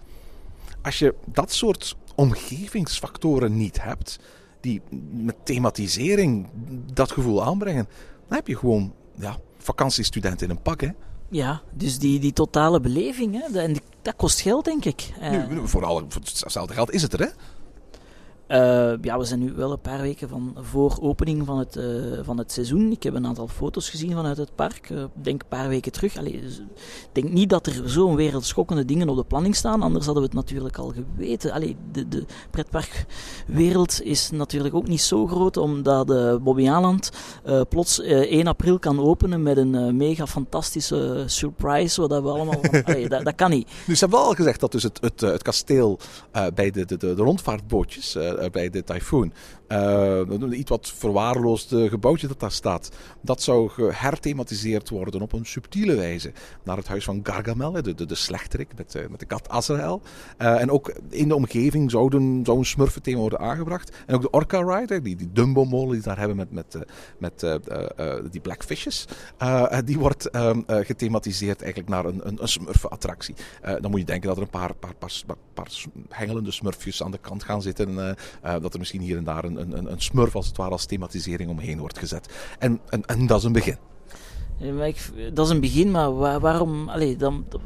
Als 0.83 0.99
je 0.99 1.15
dat 1.25 1.53
soort 1.53 1.97
omgevingsfactoren 2.15 3.57
niet 3.57 3.83
hebt, 3.83 4.19
die 4.61 4.83
met 5.11 5.37
thematisering 5.43 6.47
dat 6.93 7.13
gevoel 7.13 7.45
aanbrengen, 7.45 7.89
dan 8.29 8.37
heb 8.37 8.47
je 8.47 8.57
gewoon 8.57 8.95
ja, 9.15 9.39
vakantiestudent 9.59 10.43
in 10.43 10.51
een 10.51 10.63
pak. 10.63 10.81
Hè? 10.81 10.89
Ja, 11.31 11.61
dus 11.73 11.99
die, 11.99 12.21
die 12.21 12.33
totale 12.33 12.81
beleving, 12.81 13.35
hè, 13.35 13.53
dat, 13.53 13.63
en 13.63 13.77
dat 14.03 14.17
kost 14.17 14.41
geld, 14.41 14.65
denk 14.65 14.85
ik. 14.85 15.13
Eh, 15.21 15.47
Nu, 15.47 15.69
voor, 15.69 15.85
alle, 15.85 16.05
voor 16.09 16.23
hetzelfde 16.23 16.75
geld 16.75 16.91
is 16.91 17.03
het 17.03 17.13
er, 17.13 17.21
hè? 17.21 17.29
Eh, 18.49 18.93
ja, 19.01 19.19
we 19.19 19.25
zijn 19.25 19.41
nu 19.41 19.53
wel 19.53 19.73
een 19.73 19.81
paar 19.81 20.01
weken 20.01 20.29
van 20.29 20.57
voor 20.61 20.99
opening 21.01 21.47
van 21.47 21.59
het, 21.59 21.77
eh, 21.77 21.85
van 22.23 22.39
het 22.39 22.53
seizoen. 22.53 22.91
Ik 22.91 23.03
heb 23.03 23.15
een 23.15 23.27
aantal 23.27 23.49
foto's 23.49 23.91
gezien 23.91 24.13
vanuit 24.13 24.37
het 24.37 24.55
park. 24.55 24.91
Ik 24.91 25.25
denk 25.25 25.43
een 25.43 25.49
paar 25.49 25.69
weken 25.69 25.93
terug. 25.93 26.13
Dus, 26.13 26.59
ik 26.59 27.09
denk 27.13 27.33
niet 27.33 27.51
dat 27.51 27.67
er 27.67 27.83
zo'n 27.85 28.17
wereldschokkende 28.17 28.85
dingen 28.85 29.09
op 29.09 29.17
de 29.17 29.25
planning 29.25 29.57
staan. 29.57 29.83
Anders 29.83 30.05
hadden 30.05 30.23
we 30.23 30.29
het 30.29 30.39
natuurlijk 30.39 30.77
al 30.77 30.93
geweten. 30.93 31.53
Allee, 31.53 31.77
de, 31.93 32.09
de 32.09 32.25
pretparkwereld 32.51 34.03
is 34.03 34.31
natuurlijk 34.31 34.75
ook 34.75 34.89
niet 34.89 35.01
zo 35.01 35.27
groot. 35.27 35.57
Omdat 35.57 36.11
uh, 36.11 36.37
Bobby 36.37 36.69
Aland 36.69 37.11
uh, 37.47 37.61
plots 37.69 38.01
uh, 38.01 38.19
1 38.19 38.47
april 38.47 38.79
kan 38.79 39.01
openen 39.01 39.43
met 39.43 39.57
een 39.57 39.75
uh, 39.75 39.93
mega 39.93 40.27
fantastische 40.27 41.23
surprise. 41.27 41.95
Zodat 41.95 42.23
we 42.23 42.29
allemaal... 42.29 42.61
Van, 42.61 43.09
dat, 43.25 43.35
kan 43.35 43.51
niet. 43.51 43.69
Nu, 43.87 43.95
ze 43.95 44.01
hebben 44.01 44.19
wel 44.19 44.29
al 44.29 44.35
gezegd 44.35 44.61
dat 44.61 44.73
dus 44.73 44.83
het, 44.83 45.01
het, 45.01 45.21
het 45.21 45.43
kasteel 45.43 45.99
uh, 46.37 46.47
bij 46.55 46.71
de, 46.71 46.85
de, 46.85 46.97
de, 46.97 47.15
de 47.15 47.23
rondvaartbootjes... 47.23 48.17
Uh, 48.43 48.51
bij 48.51 48.71
de 48.71 48.85
Typhoon. 48.85 49.33
Uh, 49.69 50.19
een 50.29 50.59
iets 50.59 50.71
wat 50.71 50.93
verwaarloosde 50.97 51.89
gebouwtje 51.89 52.27
dat 52.29 52.41
daar 52.41 52.53
staat. 52.53 52.91
Dat 53.21 53.43
zou 53.43 53.69
geherthematiseerd 53.69 54.89
worden 54.89 55.21
op 55.21 55.33
een 55.33 55.47
subtiele 55.47 55.95
wijze. 55.95 56.33
Naar 56.65 56.77
het 56.77 56.89
huis 56.89 57.05
van 57.05 57.21
Gargamel, 57.23 57.73
de, 57.73 57.95
de, 57.95 58.07
de 58.07 58.15
slechterik 58.15 58.69
met, 58.77 58.95
uh, 58.95 59.07
met 59.11 59.21
de 59.21 59.27
kat 59.27 59.49
Azrael. 59.49 60.03
En 60.37 60.71
ook 60.71 60.93
in 61.11 61.29
de 61.29 61.35
omgeving 61.35 61.91
zou 61.91 62.17
een, 62.17 62.41
zou 62.45 62.59
een 62.59 62.65
smurfenthema 62.65 63.19
worden 63.19 63.39
aangebracht. 63.39 63.97
En 64.07 64.15
ook 64.15 64.23
de 64.23 64.31
Orca 64.31 64.63
Ride, 64.63 65.01
die, 65.01 65.17
die 65.17 65.33
Dumbo-molen 65.33 65.93
die 65.93 66.03
daar 66.03 66.19
hebben 66.19 66.37
met, 66.37 66.53
met, 66.53 66.79
met 67.19 67.59
die 68.31 68.41
Blackfishes. 68.41 69.05
die 69.85 69.99
wordt 69.99 70.37
um, 70.37 70.65
gethematiseerd 70.67 71.63
eigenlijk 71.63 71.91
naar 71.91 72.05
een, 72.05 72.21
een, 72.29 72.43
een 72.43 72.49
smurfenattractie. 72.49 73.35
dan 73.81 73.91
moet 73.91 74.01
je 74.01 74.07
denken 74.07 74.29
dat 74.29 74.37
er 74.37 74.43
een 74.43 74.51
paar, 74.51 74.75
paar, 74.75 74.95
paar, 74.95 75.37
paar 75.55 75.85
hengelende 76.09 76.51
smurfjes 76.51 77.03
aan 77.03 77.11
de 77.11 77.19
kant 77.19 77.43
gaan 77.43 77.63
zitten. 77.63 78.17
Uh, 78.45 78.55
dat 78.61 78.73
er 78.73 78.79
misschien 78.79 79.01
hier 79.01 79.17
en 79.17 79.25
daar 79.25 79.45
een, 79.45 79.61
een, 79.61 79.93
een 79.93 80.01
smurf 80.01 80.35
als 80.35 80.47
het 80.47 80.57
ware 80.57 80.71
als 80.71 80.87
thematisering 80.87 81.51
omheen 81.51 81.79
wordt 81.79 81.99
gezet. 81.99 82.35
En, 82.59 82.81
en, 82.89 83.05
en 83.05 83.27
dat 83.27 83.39
is 83.39 83.45
een 83.45 83.53
begin. 83.53 83.77
Ja, 84.57 84.85
ik, 84.85 85.11
dat 85.35 85.47
is 85.47 85.53
een 85.53 85.61
begin, 85.61 85.91
maar 85.91 86.15
waar, 86.15 86.41
waarom... 86.41 86.89
Allee, 86.89 87.17
dan, 87.17 87.45
dan, 87.49 87.61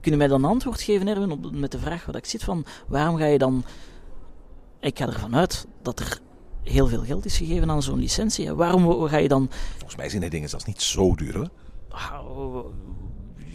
kun 0.00 0.12
je 0.12 0.16
mij 0.16 0.26
dan 0.26 0.44
antwoord 0.44 0.80
geven, 0.80 1.08
Erwin, 1.08 1.30
op, 1.30 1.52
met 1.52 1.72
de 1.72 1.78
vraag 1.78 2.06
wat 2.06 2.16
ik 2.16 2.24
zit 2.24 2.44
van... 2.44 2.64
Waarom 2.88 3.16
ga 3.16 3.26
je 3.26 3.38
dan... 3.38 3.64
Ik 4.80 4.98
ga 4.98 5.06
ervan 5.06 5.36
uit 5.36 5.66
dat 5.82 6.00
er 6.00 6.18
heel 6.62 6.86
veel 6.86 7.04
geld 7.04 7.24
is 7.24 7.36
gegeven 7.36 7.70
aan 7.70 7.82
zo'n 7.82 7.98
licentie. 7.98 8.52
Waarom 8.52 9.08
ga 9.08 9.16
je 9.16 9.28
dan... 9.28 9.48
Volgens 9.70 9.96
mij 9.96 10.08
zijn 10.08 10.20
die 10.20 10.30
dingen 10.30 10.48
zelfs 10.48 10.64
niet 10.64 10.82
zo 10.82 11.14
duur, 11.14 11.36
hoor. 11.36 11.50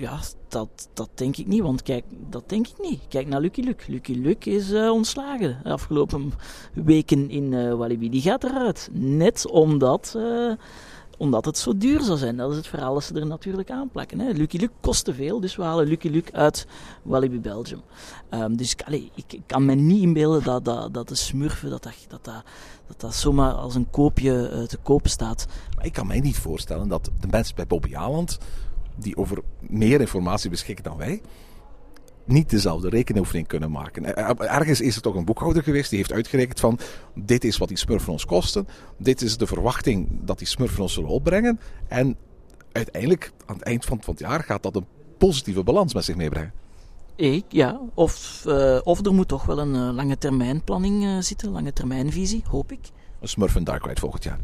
Ja, 0.02 0.20
dat, 0.48 0.90
dat 0.94 1.10
denk 1.14 1.38
ik 1.38 1.48
niet, 1.48 1.62
want 1.62 1.82
kijk, 1.82 2.04
dat 2.30 2.50
denk 2.50 2.68
ik 2.68 2.90
niet. 2.90 3.00
Kijk 3.10 3.28
naar 3.28 3.42
Lucky 3.42 3.62
Luke. 3.62 3.92
Lucky 3.92 4.14
Luke 4.14 4.50
is 4.50 4.72
uh, 4.72 4.92
ontslagen 4.92 5.60
de 5.64 5.70
afgelopen 5.70 6.34
weken 6.74 7.30
in 7.30 7.52
uh, 7.52 7.74
Walibi. 7.74 8.10
Die 8.10 8.22
gaat 8.22 8.44
eruit. 8.44 8.90
Net 8.92 9.48
omdat, 9.48 10.14
uh, 10.18 10.54
omdat 11.18 11.46
het 11.46 11.58
zo 11.58 11.78
duur 11.78 12.02
zou 12.02 12.18
zijn. 12.18 12.38
Dat 12.38 12.52
is 12.52 12.58
het 12.58 12.68
verhaal 12.68 12.94
dat 12.94 13.04
ze 13.04 13.14
er 13.14 13.26
natuurlijk 13.26 13.72
aanplakken. 13.72 14.20
Hè. 14.20 14.32
Lucky 14.32 14.58
Luke 14.58 14.74
kost 14.80 15.06
te 15.06 15.14
veel, 15.14 15.40
dus 15.40 15.56
we 15.56 15.64
halen 15.64 15.88
Lucky 15.88 16.10
Luke 16.10 16.34
uit 16.34 16.68
Walibi 17.04 17.40
Belgium. 17.40 17.82
Um, 18.30 18.58
dus 18.58 18.76
ik, 19.16 19.40
kan 19.46 19.66
me 19.66 19.74
niet 19.74 20.02
inbeelden 20.02 20.44
dat, 20.44 20.66
dat, 20.66 20.94
dat 20.94 21.08
de 21.08 21.16
smurfen, 21.16 21.70
dat 21.70 21.84
dat, 21.84 21.94
dat, 22.10 22.24
dat, 22.24 23.00
dat, 23.00 23.16
zomaar 23.16 23.54
als 23.54 23.76
een 23.76 23.90
koopje 23.90 24.66
te 24.68 24.78
koop 24.78 25.08
staat. 25.08 25.48
Maar 25.76 25.86
ik 25.86 25.94
kan 25.94 26.08
mij 26.08 26.20
niet 26.20 26.38
voorstellen 26.38 26.88
dat 26.88 27.10
de 27.20 27.28
mensen 27.28 27.56
bij 27.56 27.68
Bobby 27.68 27.96
Aland, 27.96 28.38
die 29.02 29.18
over 29.18 29.38
meer 29.60 30.00
informatie 30.00 30.50
beschikken 30.50 30.84
dan 30.84 30.98
wij, 30.98 31.22
niet 32.26 32.50
dezelfde 32.50 32.90
rekenoefening 32.90 33.48
kunnen 33.48 33.72
maken. 33.72 34.16
Ergens 34.38 34.82
is 34.82 34.96
er 34.96 35.02
toch 35.02 35.16
een 35.16 35.26
boekhouder 35.26 35.64
geweest 35.64 35.90
die 35.90 36.00
heeft 36.00 36.14
uitgerekend 36.14 36.60
van 36.60 36.80
dit 37.16 37.44
is 37.44 37.58
wat 37.58 37.68
die 37.68 37.78
smurfen 37.78 38.12
ons 38.12 38.26
kosten, 38.26 38.68
dit 38.98 39.22
is 39.22 39.38
de 39.38 39.48
verwachting 39.48 40.08
dat 40.22 40.38
die 40.38 40.48
smurfen 40.48 40.82
ons 40.82 40.94
zullen 40.94 41.10
opbrengen 41.10 41.60
en 41.88 42.18
uiteindelijk 42.72 43.32
aan 43.46 43.56
het 43.56 43.66
eind 43.66 43.86
van, 43.86 43.98
van 44.02 44.14
het 44.14 44.24
jaar 44.24 44.44
gaat 44.44 44.64
dat 44.64 44.76
een 44.76 44.86
positieve 45.18 45.64
balans 45.64 45.94
met 45.94 46.04
zich 46.04 46.16
meebrengen. 46.16 46.54
Ik, 47.16 47.46
ja. 47.50 47.80
Of, 47.94 48.44
uh, 48.48 48.80
of 48.84 49.06
er 49.06 49.14
moet 49.14 49.28
toch 49.28 49.46
wel 49.46 49.60
een 49.60 49.76
uh, 49.76 49.94
lange 49.94 50.18
termijn 50.18 50.64
planning 50.64 51.04
uh, 51.04 51.18
zitten, 51.20 51.52
lange 51.52 51.74
termijnvisie, 51.74 52.44
hoop 52.48 52.72
ik. 52.72 52.90
Een 53.20 53.28
Smurf 53.28 53.56
en 53.56 53.64
Dark 53.64 53.86
Ride 53.86 54.00
volgend 54.00 54.24
jaar. 54.24 54.40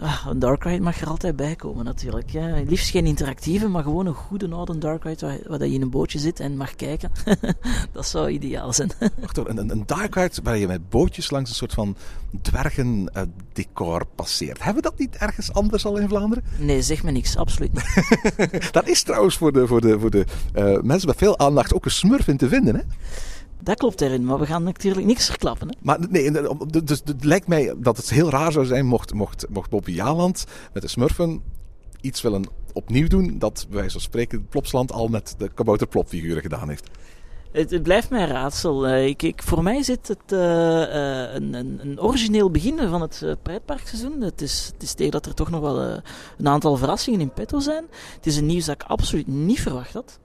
Ah, 0.00 0.26
een 0.28 0.38
Dark 0.38 0.64
Ride 0.64 0.82
mag 0.82 1.00
er 1.00 1.08
altijd 1.08 1.36
bij 1.36 1.56
komen 1.56 1.84
natuurlijk. 1.84 2.30
Ja. 2.30 2.62
Liefst 2.66 2.90
geen 2.90 3.06
interactieve, 3.06 3.68
maar 3.68 3.82
gewoon 3.82 4.06
een 4.06 4.14
goede 4.14 4.48
oude 4.48 4.78
Dark 4.78 5.04
Ride 5.04 5.26
waar, 5.26 5.38
waar 5.46 5.66
je 5.66 5.74
in 5.74 5.82
een 5.82 5.90
bootje 5.90 6.18
zit 6.18 6.40
en 6.40 6.56
mag 6.56 6.74
kijken. 6.74 7.10
dat 7.92 8.06
zou 8.06 8.30
ideaal 8.30 8.72
zijn. 8.72 8.90
Wacht 9.20 9.36
hoor, 9.36 9.48
een, 9.48 9.70
een 9.70 9.82
Dark 9.86 10.14
Ride 10.14 10.40
waar 10.42 10.56
je 10.56 10.66
met 10.66 10.88
bootjes 10.88 11.30
langs 11.30 11.50
een 11.50 11.56
soort 11.56 11.72
van 11.72 11.96
dwergen 12.42 13.10
uh, 13.16 13.22
decor 13.52 14.06
passeert. 14.14 14.62
Hebben 14.62 14.82
we 14.82 14.88
dat 14.88 14.98
niet 14.98 15.16
ergens 15.16 15.52
anders 15.52 15.84
al 15.84 15.96
in 15.96 16.08
Vlaanderen? 16.08 16.44
Nee, 16.58 16.82
zeg 16.82 17.02
me 17.02 17.10
niks, 17.10 17.36
absoluut 17.36 17.72
niet. 17.72 18.72
dat 18.72 18.88
is 18.88 19.02
trouwens 19.02 19.36
voor 19.36 19.52
de, 19.52 19.66
voor 19.66 19.80
de, 19.80 20.00
voor 20.00 20.10
de 20.10 20.24
uh, 20.54 20.80
mensen 20.80 21.08
met 21.08 21.18
veel 21.18 21.38
aandacht 21.38 21.74
ook 21.74 21.84
een 21.84 21.90
smurf 21.90 22.28
in 22.28 22.36
te 22.36 22.48
vinden 22.48 22.74
hè? 22.74 22.82
Dat 23.64 23.78
klopt 23.78 24.00
erin, 24.00 24.24
maar 24.24 24.38
we 24.38 24.46
gaan 24.46 24.62
natuurlijk 24.62 25.06
niks 25.06 25.26
verklappen. 25.26 25.68
Hè? 25.68 25.74
Maar 25.82 25.98
nee, 26.08 26.30
dus 26.84 27.02
het 27.04 27.24
lijkt 27.24 27.48
mij 27.48 27.74
dat 27.76 27.96
het 27.96 28.10
heel 28.10 28.30
raar 28.30 28.52
zou 28.52 28.66
zijn 28.66 28.86
mocht, 28.86 29.14
mocht, 29.14 29.46
mocht 29.50 29.70
Bobby 29.70 29.92
Jaland 29.92 30.44
met 30.72 30.82
de 30.82 30.88
Smurfen 30.88 31.42
iets 32.00 32.22
willen 32.22 32.44
opnieuw 32.72 33.08
doen 33.08 33.38
dat 33.38 33.66
bij 33.68 33.76
wijze 33.76 33.92
van 33.92 34.00
spreken 34.00 34.46
Plopsland 34.48 34.92
al 34.92 35.08
met 35.08 35.34
de 35.38 35.48
kabouterplopfiguren 35.54 36.42
gedaan 36.42 36.68
heeft. 36.68 36.90
Het, 37.52 37.70
het, 37.70 37.82
blijft 37.82 38.10
mij 38.10 38.22
een 38.22 38.28
raadsel. 38.28 38.88
Uh, 38.88 39.06
ik, 39.06 39.22
ik, 39.22 39.42
voor 39.42 39.62
mij 39.62 39.82
zit 39.82 40.08
het 40.08 40.32
uh, 40.32 40.38
uh, 40.38 41.34
een, 41.34 41.54
een, 41.54 41.78
een, 41.82 42.00
origineel 42.00 42.50
begin 42.50 42.88
van 42.88 43.00
het 43.00 43.36
pretparkseizoen. 43.42 44.20
Het 44.20 44.40
is, 44.40 44.70
het 44.72 44.82
is 44.82 44.94
tegen 44.94 45.12
dat 45.12 45.26
er 45.26 45.34
toch 45.34 45.50
nog 45.50 45.60
wel 45.60 45.80
een 46.38 46.48
aantal 46.48 46.76
verrassingen 46.76 47.20
in 47.20 47.32
petto 47.32 47.58
zijn. 47.58 47.84
Het 48.14 48.26
is 48.26 48.36
een 48.36 48.46
nieuws 48.46 48.64
dat 48.64 48.74
ik 48.74 48.88
absoluut 48.88 49.26
niet 49.26 49.60
verwacht 49.60 49.92
had. 49.92 50.18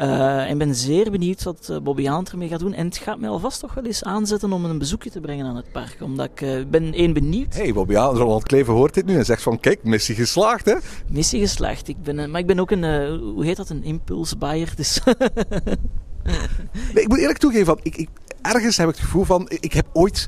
Uh, 0.00 0.50
en 0.50 0.58
ben 0.58 0.74
zeer 0.74 1.10
benieuwd 1.10 1.42
wat 1.42 1.68
uh, 1.70 1.76
Bobby 1.78 2.04
Haan 2.04 2.26
ermee 2.30 2.48
gaat 2.48 2.58
doen. 2.58 2.74
En 2.74 2.86
het 2.86 2.96
gaat 2.96 3.18
mij 3.18 3.28
alvast 3.28 3.60
toch 3.60 3.74
wel 3.74 3.84
eens 3.84 4.04
aanzetten 4.04 4.52
om 4.52 4.64
een 4.64 4.78
bezoekje 4.78 5.10
te 5.10 5.20
brengen 5.20 5.46
aan 5.46 5.56
het 5.56 5.72
park. 5.72 5.96
Omdat 6.00 6.30
ik 6.30 6.40
uh, 6.40 6.64
ben 6.70 6.92
één 6.92 7.12
benieuwd. 7.12 7.54
hey, 7.54 7.72
Bobby 7.72 7.94
Haan, 7.94 8.16
Ronald 8.16 8.42
Kleven 8.42 8.72
hoort 8.72 8.94
dit 8.94 9.06
nu 9.06 9.16
en 9.16 9.24
zegt 9.24 9.42
van 9.42 9.60
kijk, 9.60 9.84
missie 9.84 10.14
geslaagd 10.14 10.64
hè? 10.64 10.74
Missie 11.08 11.40
geslaagd. 11.40 11.88
Ik 11.88 12.02
ben, 12.02 12.30
maar 12.30 12.40
ik 12.40 12.46
ben 12.46 12.58
ook 12.58 12.70
een, 12.70 12.84
hoe 13.18 13.44
heet 13.44 13.56
dat, 13.56 13.68
een 13.68 13.84
impulsbuyer. 13.84 14.72
Dus 14.76 15.00
nee, 16.94 17.02
ik 17.02 17.08
moet 17.08 17.18
eerlijk 17.18 17.38
toegeven, 17.38 17.66
van, 17.66 17.80
ik, 17.82 17.96
ik, 17.96 18.08
ergens 18.42 18.76
heb 18.76 18.88
ik 18.88 18.94
het 18.94 19.04
gevoel 19.04 19.24
van, 19.24 19.46
ik, 19.48 19.60
ik 19.60 19.72
heb 19.72 19.86
ooit 19.92 20.26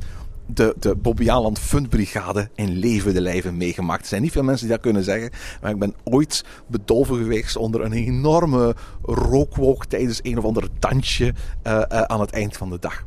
de, 0.55 0.75
de 0.79 0.97
Bobby 0.97 1.31
Aland 1.31 1.59
Fundbrigade 1.59 2.49
in 2.55 2.79
levende 2.79 3.21
lijven 3.21 3.57
meegemaakt. 3.57 4.03
Er 4.03 4.09
zijn 4.09 4.23
niet 4.23 4.33
veel 4.33 4.43
mensen 4.43 4.67
die 4.67 4.75
dat 4.75 4.85
kunnen 4.85 5.05
zeggen. 5.05 5.31
Maar 5.61 5.71
ik 5.71 5.79
ben 5.79 5.95
ooit 6.05 6.45
bedolven 6.67 7.17
geweest 7.17 7.57
onder 7.57 7.81
een 7.81 7.93
enorme 7.93 8.75
rookwolk 9.03 9.87
tijdens 9.87 10.21
een 10.23 10.39
of 10.39 10.45
ander 10.45 10.69
dansje 10.79 11.25
uh, 11.67 11.73
uh, 11.73 11.83
aan 12.03 12.21
het 12.21 12.31
eind 12.31 12.57
van 12.57 12.71
de 12.71 12.79
dag. 12.79 13.05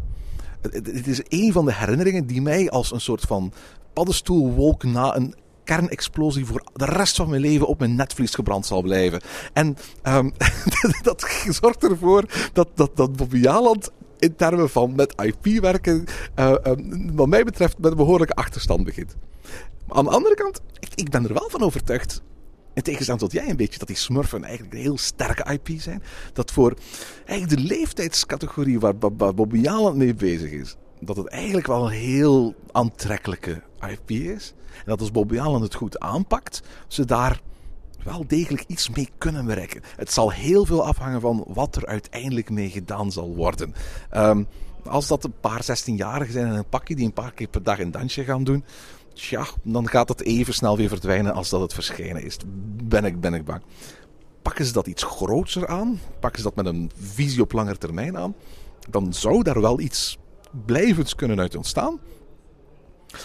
Het 0.61 1.07
is 1.07 1.21
een 1.27 1.51
van 1.51 1.65
de 1.65 1.73
herinneringen 1.73 2.27
die 2.27 2.41
mij 2.41 2.69
als 2.69 2.91
een 2.91 3.01
soort 3.01 3.21
van 3.21 3.53
paddenstoelwolk 3.93 4.83
na 4.83 5.15
een 5.15 5.35
kernexplosie 5.63 6.45
voor 6.45 6.63
de 6.73 6.85
rest 6.85 7.15
van 7.15 7.29
mijn 7.29 7.41
leven 7.41 7.67
op 7.67 7.79
mijn 7.79 7.95
netvlies 7.95 8.35
gebrand 8.35 8.65
zal 8.65 8.81
blijven. 8.81 9.21
En 9.53 9.77
um, 10.03 10.33
dat 11.01 11.45
zorgt 11.49 11.83
ervoor 11.83 12.25
dat, 12.53 12.67
dat, 12.75 12.91
dat 12.95 13.15
Bobby 13.15 13.41
in 14.23 14.35
termen 14.35 14.69
van 14.69 14.95
met 14.95 15.21
IP 15.21 15.61
werken, 15.61 16.05
uh, 16.39 16.55
um, 16.63 17.15
wat 17.15 17.27
mij 17.27 17.43
betreft, 17.43 17.77
met 17.77 17.91
een 17.91 17.97
behoorlijke 17.97 18.33
achterstand 18.33 18.83
begint. 18.83 19.15
Aan 19.87 20.03
de 20.03 20.09
andere 20.09 20.35
kant, 20.35 20.61
ik, 20.95 21.09
ben 21.09 21.23
er 21.23 21.33
wel 21.33 21.49
van 21.49 21.61
overtuigd 21.61 22.21
in 22.73 22.81
tegenstelling 22.81 23.23
tot 23.23 23.31
jij 23.31 23.49
een 23.49 23.55
beetje, 23.55 23.79
dat 23.79 23.87
die 23.87 23.97
smurfen 23.97 24.43
eigenlijk 24.43 24.73
een 24.73 24.81
heel 24.81 24.97
sterke 24.97 25.51
IP 25.51 25.81
zijn. 25.81 26.03
Dat 26.33 26.51
voor 26.51 26.73
eigenlijk 27.25 27.61
de 27.61 27.75
leeftijdscategorie 27.75 28.79
waar, 28.79 28.93
waar 28.99 29.33
Bobby 29.33 29.67
Aland 29.67 29.95
mee 29.95 30.13
bezig 30.13 30.51
is, 30.51 30.75
dat 30.99 31.17
het 31.17 31.27
eigenlijk 31.27 31.67
wel 31.67 31.85
een 31.85 31.97
heel 31.97 32.55
aantrekkelijke 32.71 33.61
IP 33.89 34.09
is. 34.11 34.53
En 34.75 34.83
dat 34.85 34.99
als 34.99 35.11
Bobby 35.11 35.37
het 35.37 35.75
goed 35.75 35.99
aanpakt, 35.99 36.61
ze 36.87 37.05
daar 37.05 37.41
wel 38.03 38.27
degelijk 38.27 38.63
iets 38.67 38.89
mee 38.89 39.09
kunnen 39.17 39.45
bereiken. 39.45 39.81
Het 39.95 40.11
zal 40.11 40.31
heel 40.31 40.65
veel 40.65 40.85
afhangen 40.85 41.21
van 41.21 41.43
wat 41.47 41.75
er 41.75 41.85
uiteindelijk 41.85 42.49
mee 42.49 42.69
gedaan 42.69 43.11
zal 43.11 43.35
worden. 43.35 43.73
Um, 44.15 44.47
als 44.85 45.07
dat 45.07 45.23
een 45.23 45.39
paar 45.39 45.63
16-jarigen 45.63 46.31
zijn 46.31 46.47
in 46.47 46.53
een 46.53 46.69
pakje 46.69 46.95
die 46.95 47.05
een 47.05 47.13
paar 47.13 47.33
keer 47.33 47.47
per 47.47 47.63
dag 47.63 47.79
een 47.79 47.91
dansje 47.91 48.23
gaan 48.23 48.43
doen, 48.43 48.63
tja, 49.13 49.45
dan 49.63 49.87
gaat 49.87 50.09
het 50.09 50.21
even 50.21 50.53
snel 50.53 50.77
weer 50.77 50.89
verdwijnen 50.89 51.33
als 51.33 51.49
dat 51.49 51.61
het 51.61 51.73
verschenen 51.73 52.23
is. 52.23 52.37
Ben 52.83 53.05
ik, 53.05 53.21
ben 53.21 53.33
ik 53.33 53.45
bang. 53.45 53.61
Pakken 54.41 54.65
ze 54.65 54.73
dat 54.73 54.87
iets 54.87 55.03
groter 55.03 55.67
aan, 55.67 55.99
pakken 56.19 56.41
ze 56.41 56.47
dat 56.47 56.55
met 56.55 56.73
een 56.73 56.91
visie 56.95 57.41
op 57.41 57.51
lange 57.51 57.77
termijn 57.77 58.17
aan, 58.17 58.35
dan 58.89 59.13
zou 59.13 59.43
daar 59.43 59.61
wel 59.61 59.79
iets 59.79 60.17
blijvends 60.65 61.15
kunnen 61.15 61.39
uit 61.39 61.55
ontstaan. 61.55 61.99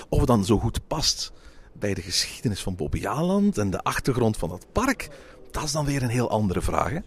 Of 0.08 0.18
het 0.18 0.28
dan 0.28 0.44
zo 0.44 0.58
goed 0.58 0.86
past 0.86 1.32
bij 1.78 1.94
de 1.94 2.02
geschiedenis 2.02 2.62
van 2.62 2.76
Bobbejaanland 2.76 3.58
en 3.58 3.70
de 3.70 3.82
achtergrond 3.82 4.36
van 4.36 4.50
het 4.50 4.66
park, 4.72 5.08
dat 5.50 5.62
is 5.62 5.72
dan 5.72 5.84
weer 5.84 6.02
een 6.02 6.08
heel 6.08 6.30
andere 6.30 6.60
vraag. 6.60 6.90
Hè? 6.90 6.98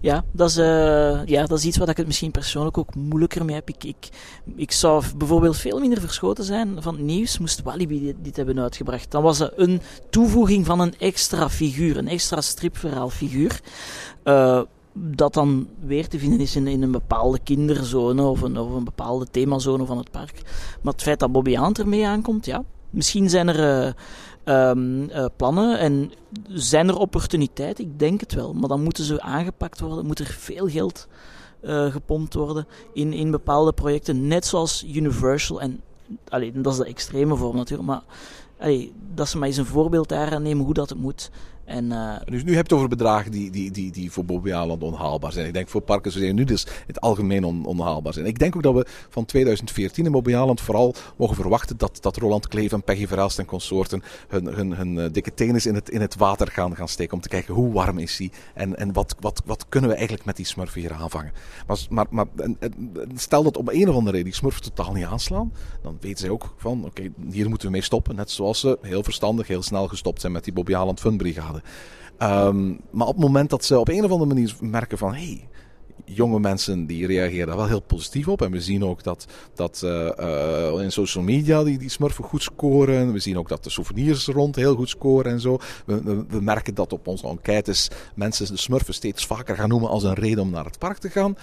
Ja, 0.00 0.24
dat 0.32 0.48
is, 0.48 0.58
uh, 0.58 1.26
ja, 1.26 1.46
dat 1.46 1.58
is 1.58 1.64
iets 1.64 1.76
waar 1.76 1.88
ik 1.88 1.96
het 1.96 2.06
misschien 2.06 2.30
persoonlijk 2.30 2.78
ook 2.78 2.94
moeilijker 2.94 3.44
mee 3.44 3.54
heb. 3.54 3.68
Ik, 3.68 3.84
ik, 3.84 4.08
ik 4.56 4.72
zou 4.72 5.04
bijvoorbeeld 5.16 5.56
veel 5.56 5.80
minder 5.80 6.00
verschoten 6.00 6.44
zijn 6.44 6.82
van 6.82 6.94
het 6.94 7.04
nieuws 7.04 7.38
moest 7.38 7.62
Walibi 7.62 8.14
dit, 8.22 8.36
hebben 8.36 8.60
uitgebracht. 8.60 9.10
Dan 9.10 9.22
was 9.22 9.38
het 9.38 9.52
een 9.56 9.80
toevoeging 10.10 10.66
van 10.66 10.80
een 10.80 10.98
extra 10.98 11.50
figuur, 11.50 11.96
een 11.96 12.08
extra 12.08 12.40
stripverhaalfiguur. 12.40 13.60
Uh, 14.24 14.62
dat 14.92 15.34
dan 15.34 15.68
weer 15.80 16.08
te 16.08 16.18
vinden 16.18 16.40
is 16.40 16.56
in, 16.56 16.82
een 16.82 16.90
bepaalde 16.90 17.38
kinderzone 17.44 18.22
of 18.22 18.40
een, 18.40 18.58
of 18.58 18.72
een 18.72 18.84
bepaalde 18.84 19.26
themazone 19.30 19.86
van 19.86 19.98
het 19.98 20.10
park. 20.10 20.42
Maar 20.82 20.92
het 20.92 21.02
feit 21.02 21.20
dat 21.20 21.32
Bobby 21.32 21.56
Aant 21.56 21.78
ermee 21.78 22.06
aankomt, 22.06 22.46
ja, 22.46 22.64
Misschien 22.92 23.30
zijn 23.30 23.48
er 23.48 23.94
uh, 24.44 24.68
um, 24.70 25.02
uh, 25.02 25.24
plannen 25.36 25.78
en 25.78 26.12
zijn 26.48 26.88
er 26.88 26.96
opportuniteiten. 26.96 27.84
Ik 27.84 27.98
denk 27.98 28.20
het 28.20 28.34
wel. 28.34 28.52
Maar 28.54 28.68
dan 28.68 28.82
moeten 28.82 29.04
ze 29.04 29.20
aangepakt 29.20 29.80
worden. 29.80 30.06
Moet 30.06 30.18
er 30.18 30.26
veel 30.26 30.68
geld 30.68 31.08
uh, 31.62 31.92
gepompt 31.92 32.34
worden 32.34 32.66
in, 32.92 33.12
in 33.12 33.30
bepaalde 33.30 33.72
projecten. 33.72 34.26
Net 34.26 34.46
zoals 34.46 34.84
Universal. 34.94 35.60
En 35.60 35.80
allee, 36.28 36.52
dat 36.60 36.72
is 36.72 36.78
de 36.78 36.84
extreme 36.84 37.36
vorm 37.36 37.56
natuurlijk. 37.56 37.88
Maar 37.88 38.02
allee, 38.58 38.92
dat 39.14 39.28
ze 39.28 39.38
maar 39.38 39.48
eens 39.48 39.56
een 39.56 39.66
voorbeeld 39.66 40.08
daar 40.08 40.34
aan 40.34 40.42
nemen 40.42 40.64
hoe 40.64 40.74
dat 40.74 40.88
het 40.88 40.98
moet. 40.98 41.30
En, 41.64 41.84
uh, 41.84 42.16
dus 42.24 42.44
nu 42.44 42.54
heb 42.54 42.68
je 42.68 42.72
het 42.72 42.72
over 42.72 42.88
bedragen 42.88 43.30
die, 43.30 43.50
die, 43.50 43.70
die, 43.70 43.92
die 43.92 44.12
voor 44.12 44.24
Bobby 44.24 44.52
onhaalbaar 44.52 45.32
zijn. 45.32 45.46
Ik 45.46 45.52
denk 45.52 45.68
voor 45.68 45.80
parken 45.80 46.12
zoals 46.12 46.32
nu 46.32 46.44
dus 46.44 46.66
het 46.86 47.00
algemeen 47.00 47.44
on, 47.44 47.64
onhaalbaar 47.64 48.12
zijn. 48.12 48.26
Ik 48.26 48.38
denk 48.38 48.56
ook 48.56 48.62
dat 48.62 48.74
we 48.74 48.86
van 49.08 49.24
2014 49.24 50.04
in 50.04 50.12
Bobby 50.12 50.34
Aland 50.34 50.60
vooral 50.60 50.94
mogen 51.16 51.36
verwachten 51.36 51.76
dat, 51.76 51.98
dat 52.00 52.16
Roland 52.16 52.48
Kleef 52.48 52.72
en 52.72 52.82
Peggy 52.82 53.06
Verhelst 53.06 53.38
en 53.38 53.44
consorten 53.44 54.02
hun, 54.28 54.46
hun, 54.46 54.72
hun 54.76 54.96
uh, 54.96 55.06
dikke 55.12 55.34
tennis 55.34 55.66
in 55.66 55.74
het, 55.74 55.90
in 55.90 56.00
het 56.00 56.16
water 56.16 56.46
gaan, 56.46 56.76
gaan 56.76 56.88
steken. 56.88 57.14
Om 57.14 57.20
te 57.20 57.28
kijken 57.28 57.54
hoe 57.54 57.72
warm 57.72 57.98
is 57.98 58.18
hij 58.18 58.30
en, 58.54 58.76
en 58.76 58.92
wat, 58.92 59.14
wat, 59.20 59.42
wat 59.44 59.66
kunnen 59.68 59.90
we 59.90 59.96
eigenlijk 59.96 60.26
met 60.26 60.36
die 60.36 60.46
smurfen 60.46 60.80
hier 60.80 60.92
aanvangen. 60.92 61.32
Maar, 61.66 61.78
maar, 61.90 62.06
maar 62.10 62.26
en, 62.36 62.56
en, 62.60 62.92
stel 63.14 63.42
dat 63.42 63.56
op 63.56 63.68
een 63.68 63.88
of 63.88 63.94
andere 63.94 64.10
reden 64.10 64.24
die 64.24 64.34
smurfen 64.34 64.62
totaal 64.62 64.92
niet 64.92 65.04
aanslaan. 65.04 65.52
Dan 65.82 65.96
weten 66.00 66.18
zij 66.18 66.30
ook 66.30 66.54
van 66.56 66.84
oké, 66.84 67.12
hier 67.30 67.48
moeten 67.48 67.66
we 67.66 67.72
mee 67.72 67.82
stoppen. 67.82 68.16
Net 68.16 68.30
zoals 68.30 68.60
ze 68.60 68.78
heel 68.80 69.02
verstandig, 69.02 69.46
heel 69.46 69.62
snel 69.62 69.88
gestopt 69.88 70.20
zijn 70.20 70.32
met 70.32 70.44
die 70.44 70.52
Bobby 70.52 70.74
Funbrigade. 70.94 71.51
Um, 72.18 72.80
maar 72.90 73.06
op 73.06 73.14
het 73.14 73.24
moment 73.24 73.50
dat 73.50 73.64
ze 73.64 73.78
op 73.78 73.88
een 73.88 74.04
of 74.04 74.10
andere 74.10 74.34
manier 74.34 74.54
merken 74.60 74.98
van... 74.98 75.14
Hey, 75.14 75.48
jonge 76.04 76.40
mensen 76.40 76.86
die 76.86 77.06
reageren 77.06 77.46
daar 77.46 77.56
wel 77.56 77.66
heel 77.66 77.82
positief 77.82 78.28
op. 78.28 78.42
En 78.42 78.50
we 78.50 78.60
zien 78.60 78.84
ook 78.84 79.02
dat, 79.02 79.26
dat 79.54 79.82
uh, 79.84 80.10
uh, 80.20 80.82
in 80.82 80.92
social 80.92 81.24
media 81.24 81.64
die, 81.64 81.78
die 81.78 81.88
smurfen 81.88 82.24
goed 82.24 82.42
scoren. 82.42 83.12
We 83.12 83.18
zien 83.18 83.38
ook 83.38 83.48
dat 83.48 83.64
de 83.64 83.70
souvenirs 83.70 84.26
rond 84.26 84.56
heel 84.56 84.74
goed 84.74 84.88
scoren 84.88 85.32
en 85.32 85.40
zo. 85.40 85.58
We, 85.86 86.24
we, 86.28 86.40
merken 86.40 86.74
dat 86.74 86.92
op 86.92 87.06
onze 87.06 87.28
enquêtes 87.28 87.88
mensen 88.14 88.46
de 88.46 88.56
smurfen 88.56 88.94
steeds 88.94 89.26
vaker 89.26 89.56
gaan 89.56 89.68
noemen 89.68 89.88
als 89.88 90.02
een 90.02 90.14
reden 90.14 90.42
om 90.42 90.50
naar 90.50 90.64
het 90.64 90.78
park 90.78 90.98
te 90.98 91.10
gaan. 91.10 91.36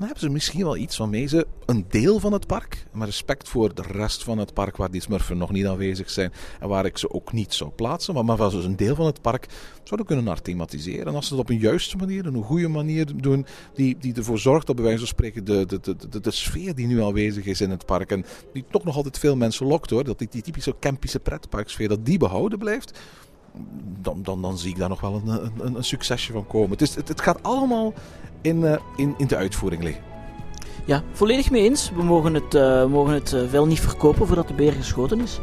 Dan 0.00 0.08
hebben 0.08 0.28
ze 0.28 0.34
misschien 0.34 0.64
wel 0.64 0.76
iets 0.76 0.96
waarmee 0.96 1.26
ze 1.26 1.46
een 1.66 1.84
deel 1.88 2.18
van 2.18 2.32
het 2.32 2.46
park, 2.46 2.86
maar 2.92 3.06
respect 3.06 3.48
voor 3.48 3.74
de 3.74 3.82
rest 3.82 4.24
van 4.24 4.38
het 4.38 4.54
park 4.54 4.76
waar 4.76 4.90
die 4.90 5.00
smurfen 5.00 5.38
nog 5.38 5.50
niet 5.50 5.66
aanwezig 5.66 6.10
zijn 6.10 6.32
en 6.60 6.68
waar 6.68 6.84
ik 6.84 6.98
ze 6.98 7.10
ook 7.10 7.32
niet 7.32 7.54
zou 7.54 7.70
plaatsen, 7.70 8.14
maar, 8.14 8.24
maar 8.24 8.50
ze 8.50 8.58
een 8.58 8.76
deel 8.76 8.94
van 8.94 9.06
het 9.06 9.22
park 9.22 9.46
zouden 9.84 10.06
kunnen 10.06 10.24
naar 10.24 10.42
thematiseren. 10.42 11.06
En 11.06 11.14
als 11.14 11.26
ze 11.26 11.30
dat 11.30 11.42
op 11.42 11.50
een 11.50 11.58
juiste 11.58 11.96
manier, 11.96 12.26
een 12.26 12.42
goede 12.42 12.68
manier 12.68 13.06
doen, 13.16 13.46
die, 13.74 13.96
die 13.98 14.14
ervoor 14.14 14.38
zorgt 14.38 14.66
dat 14.66 14.76
bij 14.76 14.84
wijze 14.84 14.98
van 14.98 15.08
spreken 15.08 15.44
de, 15.44 15.66
de, 15.66 15.80
de, 15.80 15.96
de, 16.08 16.20
de 16.20 16.30
sfeer 16.30 16.74
die 16.74 16.86
nu 16.86 17.02
aanwezig 17.02 17.44
is 17.44 17.60
in 17.60 17.70
het 17.70 17.86
park 17.86 18.10
en 18.10 18.24
die 18.52 18.64
toch 18.70 18.84
nog 18.84 18.96
altijd 18.96 19.18
veel 19.18 19.36
mensen 19.36 19.66
lokt 19.66 19.90
hoor, 19.90 20.04
dat 20.04 20.18
die, 20.18 20.28
die 20.30 20.42
typische 20.42 20.74
campische 20.80 21.20
pretparksfeer, 21.20 21.88
dat 21.88 22.06
die 22.06 22.18
behouden 22.18 22.58
blijft 22.58 22.98
dan, 24.00 24.22
dan, 24.22 24.42
dan 24.42 24.58
zie 24.58 24.70
ik 24.70 24.78
daar 24.78 24.88
nog 24.88 25.00
wel 25.00 25.14
een, 25.14 25.28
een, 25.28 25.76
een 25.76 25.84
succesje 25.84 26.32
van 26.32 26.46
komen. 26.46 26.70
Het, 26.70 26.82
is, 26.82 26.94
het, 26.94 27.08
het 27.08 27.20
gaat 27.20 27.42
allemaal 27.42 27.94
in, 28.42 28.60
uh, 28.60 28.76
in, 28.96 29.14
in 29.16 29.26
de 29.26 29.36
uitvoering 29.36 29.82
liggen. 29.82 30.02
Ja, 30.84 31.02
volledig 31.12 31.50
mee 31.50 31.62
eens. 31.62 31.90
We 31.94 32.02
mogen 32.02 32.34
het, 32.34 32.54
uh, 32.54 32.84
mogen 32.84 33.14
het 33.14 33.32
uh, 33.32 33.42
wel 33.50 33.66
niet 33.66 33.80
verkopen 33.80 34.26
voordat 34.26 34.48
de 34.48 34.54
beer 34.54 34.72
geschoten 34.72 35.20
is. 35.20 35.40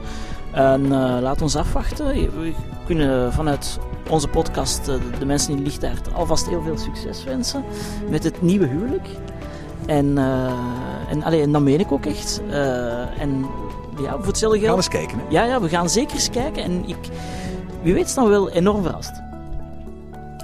En 0.52 0.84
uh, 0.84 0.90
laat 1.22 1.42
ons 1.42 1.56
afwachten. 1.56 2.08
We 2.08 2.54
kunnen 2.86 3.34
vanuit 3.34 3.80
onze 4.10 4.28
podcast 4.28 4.86
de 5.20 5.26
mensen 5.26 5.54
in 5.54 5.64
Lichtaard 5.64 6.14
alvast 6.14 6.48
heel 6.48 6.62
veel 6.62 6.78
succes 6.78 7.24
wensen 7.24 7.64
met 8.10 8.24
het 8.24 8.42
nieuwe 8.42 8.68
huwelijk. 8.68 9.08
En, 9.86 10.18
en, 11.10 11.24
allee, 11.24 11.42
en 11.42 11.52
dat 11.52 11.62
meen 11.62 11.80
ik 11.80 11.92
ook 11.92 12.06
echt. 12.06 12.42
en 13.20 13.46
ja, 14.02 14.16
voor 14.18 14.28
hetzelfde 14.28 14.60
geld... 14.60 14.62
We 14.62 14.68
gaan 14.68 14.76
eens 14.76 14.88
kijken. 14.88 15.18
Hè? 15.18 15.24
Ja, 15.30 15.44
ja, 15.44 15.62
we 15.62 15.70
gaan 15.70 15.90
zeker 15.90 16.16
eens 16.16 16.30
kijken. 16.30 16.64
En 16.64 16.88
ik, 16.88 16.98
wie 17.82 17.94
weet 17.94 18.06
is 18.06 18.14
dan 18.14 18.30
wel 18.30 18.50
enorm 18.50 18.84
verrast. 18.84 19.27